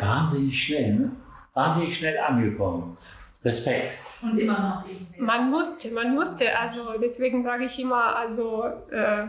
Wahnsinnig 0.00 0.62
schnell, 0.62 0.94
ne? 0.94 1.10
Wahnsinnig 1.54 1.96
schnell 1.96 2.18
angekommen. 2.18 2.96
Respekt. 3.44 3.98
Und 4.22 4.38
immer 4.38 4.58
noch 4.58 4.90
eben 4.90 5.04
sehr. 5.04 5.22
Man 5.22 5.50
musste, 5.50 5.90
man 5.90 6.14
musste. 6.14 6.56
Also 6.58 6.98
deswegen 7.00 7.42
sage 7.42 7.64
ich 7.66 7.78
immer, 7.78 8.16
also 8.16 8.64
äh, 8.90 9.26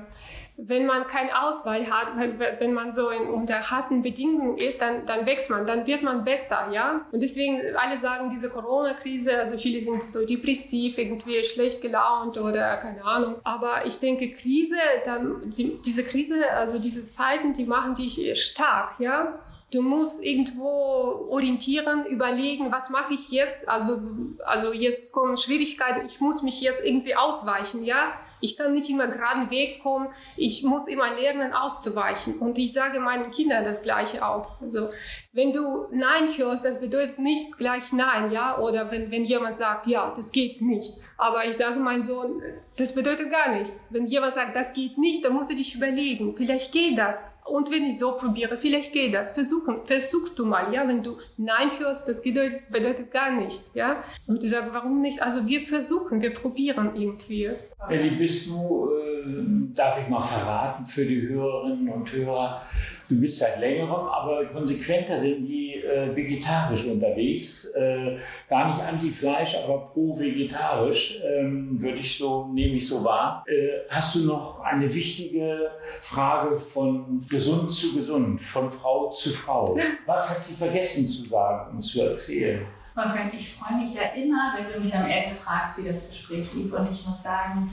wenn 0.57 0.85
man 0.85 1.05
keine 1.05 1.43
Auswahl 1.43 1.85
hat, 1.87 2.13
wenn 2.59 2.73
man 2.73 2.93
so 2.93 3.09
in, 3.09 3.27
unter 3.27 3.69
harten 3.69 4.01
Bedingungen 4.01 4.57
ist, 4.57 4.81
dann, 4.81 5.05
dann 5.05 5.25
wächst 5.25 5.49
man, 5.49 5.67
dann 5.67 5.85
wird 5.85 6.01
man 6.01 6.23
besser, 6.23 6.69
ja. 6.71 7.05
Und 7.11 7.21
deswegen, 7.21 7.61
alle 7.75 7.97
sagen, 7.97 8.29
diese 8.29 8.49
Corona-Krise, 8.49 9.37
also 9.37 9.57
viele 9.57 9.81
sind 9.81 10.03
so 10.03 10.25
depressiv, 10.25 10.97
irgendwie 10.97 11.43
schlecht 11.43 11.81
gelaunt 11.81 12.37
oder 12.37 12.77
keine 12.77 13.03
Ahnung. 13.03 13.35
Aber 13.43 13.85
ich 13.85 13.99
denke, 13.99 14.31
Krise, 14.31 14.77
dann, 15.03 15.41
diese 15.45 16.03
Krise, 16.03 16.49
also 16.51 16.79
diese 16.79 17.09
Zeiten, 17.09 17.53
die 17.53 17.65
machen 17.65 17.95
dich 17.95 18.41
stark, 18.41 18.99
ja. 18.99 19.37
Du 19.75 19.81
musst 19.81 20.23
irgendwo 20.23 21.27
orientieren, 21.29 22.05
überlegen, 22.05 22.71
was 22.71 22.89
mache 22.91 23.13
ich 23.13 23.29
jetzt? 23.29 23.67
Also, 23.67 23.99
also 24.45 24.71
jetzt 24.71 25.11
kommen 25.11 25.35
Schwierigkeiten, 25.35 26.05
ich 26.05 26.21
muss 26.21 26.41
mich 26.43 26.61
jetzt 26.61 26.81
irgendwie 26.81 27.13
ausweichen, 27.13 27.83
ja? 27.83 28.13
Ich 28.39 28.55
kann 28.55 28.71
nicht 28.71 28.89
immer 28.89 29.07
geraden 29.07 29.51
Weg 29.51 29.83
kommen, 29.83 30.07
ich 30.37 30.63
muss 30.63 30.87
immer 30.87 31.13
lernen, 31.13 31.51
auszuweichen. 31.51 32.39
Und 32.39 32.57
ich 32.57 32.71
sage 32.71 33.01
meinen 33.01 33.31
Kindern 33.31 33.65
das 33.65 33.83
Gleiche 33.83 34.25
auch. 34.25 34.61
Also, 34.61 34.91
wenn 35.33 35.51
du 35.51 35.87
Nein 35.91 36.29
hörst, 36.37 36.63
das 36.63 36.79
bedeutet 36.79 37.19
nicht 37.19 37.57
gleich 37.57 37.91
Nein, 37.91 38.31
ja? 38.31 38.57
Oder 38.57 38.89
wenn, 38.91 39.11
wenn 39.11 39.25
jemand 39.25 39.57
sagt, 39.57 39.87
ja, 39.87 40.13
das 40.15 40.31
geht 40.31 40.61
nicht. 40.61 40.93
Aber 41.17 41.43
ich 41.43 41.57
sage 41.57 41.81
meinem 41.81 42.03
Sohn, 42.03 42.41
das 42.77 42.95
bedeutet 42.95 43.29
gar 43.29 43.53
nichts. 43.53 43.83
Wenn 43.89 44.05
jemand 44.05 44.35
sagt, 44.35 44.55
das 44.55 44.71
geht 44.71 44.97
nicht, 44.97 45.25
dann 45.25 45.33
musst 45.33 45.51
du 45.51 45.55
dich 45.55 45.75
überlegen, 45.75 46.33
vielleicht 46.33 46.71
geht 46.71 46.97
das. 46.97 47.25
Und 47.45 47.71
wenn 47.71 47.83
ich 47.83 47.99
so 47.99 48.13
probiere, 48.13 48.57
vielleicht 48.57 48.91
geht 48.91 49.13
das. 49.13 49.31
Versuchen, 49.33 49.85
versuchst 49.85 50.37
du 50.37 50.45
mal, 50.45 50.73
ja. 50.73 50.87
Wenn 50.87 51.03
du 51.03 51.15
Nein 51.37 51.69
hörst, 51.77 52.07
das 52.09 52.21
bedeutet, 52.21 53.11
gar 53.11 53.31
nicht, 53.31 53.61
ja. 53.75 54.03
Und 54.25 54.43
ich 54.43 54.49
sage, 54.49 54.69
warum 54.71 55.01
nicht? 55.01 55.21
Also 55.21 55.47
wir 55.47 55.65
versuchen, 55.65 56.21
wir 56.21 56.33
probieren 56.33 56.95
irgendwie. 56.95 57.51
Elli, 57.87 58.11
bist 58.11 58.49
du 58.49 58.89
äh, 58.89 59.75
darf 59.75 59.99
ich 60.01 60.07
mal 60.07 60.19
verraten 60.19 60.85
für 60.85 61.05
die 61.05 61.27
Hörerinnen 61.27 61.89
und 61.89 62.11
Hörer, 62.11 62.61
du 63.07 63.19
bist 63.19 63.37
seit 63.37 63.59
längerem, 63.59 64.07
aber 64.07 64.45
konsequenter 64.45 65.21
denn 65.21 65.45
je 65.45 65.65
äh, 65.85 66.15
vegetarisch 66.15 66.85
unterwegs. 66.85 67.65
Äh, 67.75 68.17
gar 68.49 68.67
nicht 68.67 68.81
anti-Fleisch, 68.81 69.55
aber 69.63 69.85
pro-vegetarisch, 69.85 71.19
ähm, 71.23 71.79
würde 71.79 71.99
ich 71.99 72.17
so, 72.17 72.47
nehme 72.47 72.75
ich 72.75 72.87
so 72.87 73.03
wahr. 73.03 73.43
Äh, 73.47 73.87
hast 73.89 74.15
du 74.15 74.25
noch 74.25 74.59
eine 74.61 74.91
wichtige 74.93 75.71
Frage 76.01 76.57
von 76.57 77.25
gesund 77.29 77.73
zu 77.73 77.95
gesund, 77.95 78.41
von 78.41 78.69
Frau 78.69 79.09
zu 79.09 79.29
Frau? 79.31 79.77
Was 80.05 80.29
hat 80.29 80.43
sie 80.43 80.53
vergessen 80.53 81.07
zu 81.07 81.25
sagen 81.29 81.75
und 81.75 81.81
zu 81.81 82.01
erzählen? 82.01 82.65
Wolfgang, 82.95 83.33
ich 83.33 83.55
freue 83.55 83.77
mich 83.77 83.93
ja 83.93 84.03
immer, 84.15 84.55
wenn 84.57 84.73
du 84.73 84.79
mich 84.79 84.95
am 84.95 85.05
Ende 85.05 85.35
fragst, 85.35 85.77
wie 85.77 85.87
das 85.87 86.09
Gespräch 86.09 86.47
lief. 86.53 86.71
Und 86.71 86.89
ich 86.89 87.05
muss 87.05 87.21
sagen, 87.21 87.69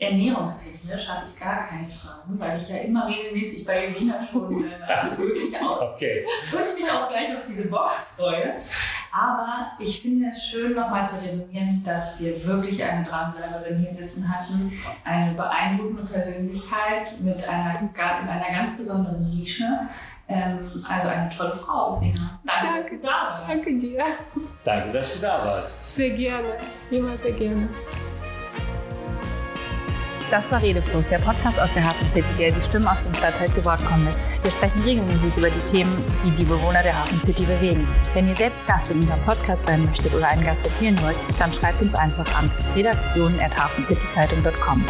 ernährungstechnisch 0.00 1.06
habe 1.08 1.26
ich 1.26 1.38
gar 1.38 1.68
keine 1.68 1.86
Fragen, 1.86 2.40
weil 2.40 2.58
ich 2.58 2.68
ja 2.70 2.76
immer 2.78 3.06
regelmäßig 3.06 3.66
bei 3.66 3.88
Irina 3.88 4.18
schon 4.26 4.64
äh, 4.64 4.82
alles 4.88 5.18
Mögliche 5.18 5.60
aus 5.60 5.94
okay. 5.94 6.24
und 6.52 6.80
mich 6.80 6.90
auch 6.90 7.08
gleich 7.10 7.36
auf 7.36 7.44
diese 7.46 7.68
Box 7.68 8.14
freue. 8.16 8.56
Aber 9.12 9.72
ich 9.78 10.00
finde 10.00 10.30
es 10.30 10.42
schön, 10.46 10.74
nochmal 10.74 11.06
zu 11.06 11.22
resümieren, 11.22 11.82
dass 11.84 12.18
wir 12.20 12.44
wirklich 12.46 12.82
eine 12.82 13.04
Dranbleiberin 13.04 13.78
hier 13.78 13.90
sitzen 13.90 14.26
hatten, 14.26 14.72
eine 15.04 15.34
beeindruckende 15.34 16.04
Persönlichkeit 16.04 17.20
mit 17.20 17.46
einer, 17.48 17.78
in 17.80 18.28
einer 18.28 18.56
ganz 18.56 18.78
besonderen 18.78 19.28
Nische 19.28 19.66
ähm, 20.28 20.84
also 20.88 21.08
eine 21.08 21.28
tolle 21.28 21.52
Frau. 21.52 22.00
Danke, 22.00 22.20
Danke, 22.44 22.76
dass 22.76 22.88
du 22.88 22.98
da 22.98 23.08
warst. 23.08 23.48
Danke 23.48 23.78
dir. 23.78 24.04
Danke, 24.64 24.92
dass 24.92 25.14
du 25.14 25.20
da 25.20 25.44
warst. 25.44 25.94
Sehr 25.96 26.10
gerne. 26.10 26.48
Immer 26.90 27.18
sehr 27.18 27.32
gerne. 27.32 27.68
Das 30.30 30.52
war 30.52 30.62
Redefluss, 30.62 31.08
der 31.08 31.18
Podcast 31.18 31.58
aus 31.58 31.72
der 31.72 31.82
Hafen 31.84 32.08
City, 32.08 32.32
der 32.38 32.52
die 32.52 32.62
Stimmen 32.62 32.86
aus 32.86 33.00
dem 33.00 33.12
Stadtteil 33.14 33.50
zu 33.50 33.64
Wort 33.64 33.84
kommen 33.84 34.04
lässt. 34.04 34.20
Wir 34.42 34.52
sprechen 34.52 34.80
regelmäßig 34.82 35.36
über 35.36 35.50
die 35.50 35.58
Themen, 35.62 35.90
die 36.24 36.30
die 36.30 36.44
Bewohner 36.44 36.84
der 36.84 36.96
Hafen 36.96 37.20
City 37.20 37.44
bewegen. 37.44 37.88
Wenn 38.14 38.28
ihr 38.28 38.36
selbst 38.36 38.64
Gast 38.66 38.92
in 38.92 38.98
unserem 38.98 39.20
Podcast 39.22 39.64
sein 39.64 39.84
möchtet 39.84 40.14
oder 40.14 40.28
einen 40.28 40.44
Gast 40.44 40.64
empfehlen 40.64 41.02
wollt, 41.02 41.18
dann 41.38 41.52
schreibt 41.52 41.82
uns 41.82 41.96
einfach 41.96 42.32
an 42.38 42.48
redaktion.hafencityzeitung.com. 42.76 44.84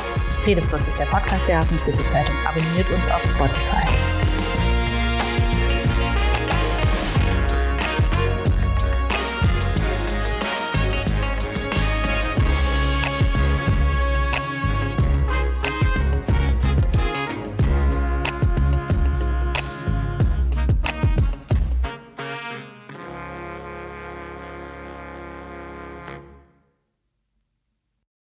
Redefluss 0.46 0.88
ist 0.88 0.98
der 0.98 1.07
Podcast 1.07 1.48
der 1.48 1.61
Hafen 1.61 1.79
City 1.79 2.05
Zeitung. 2.07 2.37
Abonniert 2.46 2.90
uns 2.90 3.09
auf 3.09 3.22
Spotify. 3.22 4.19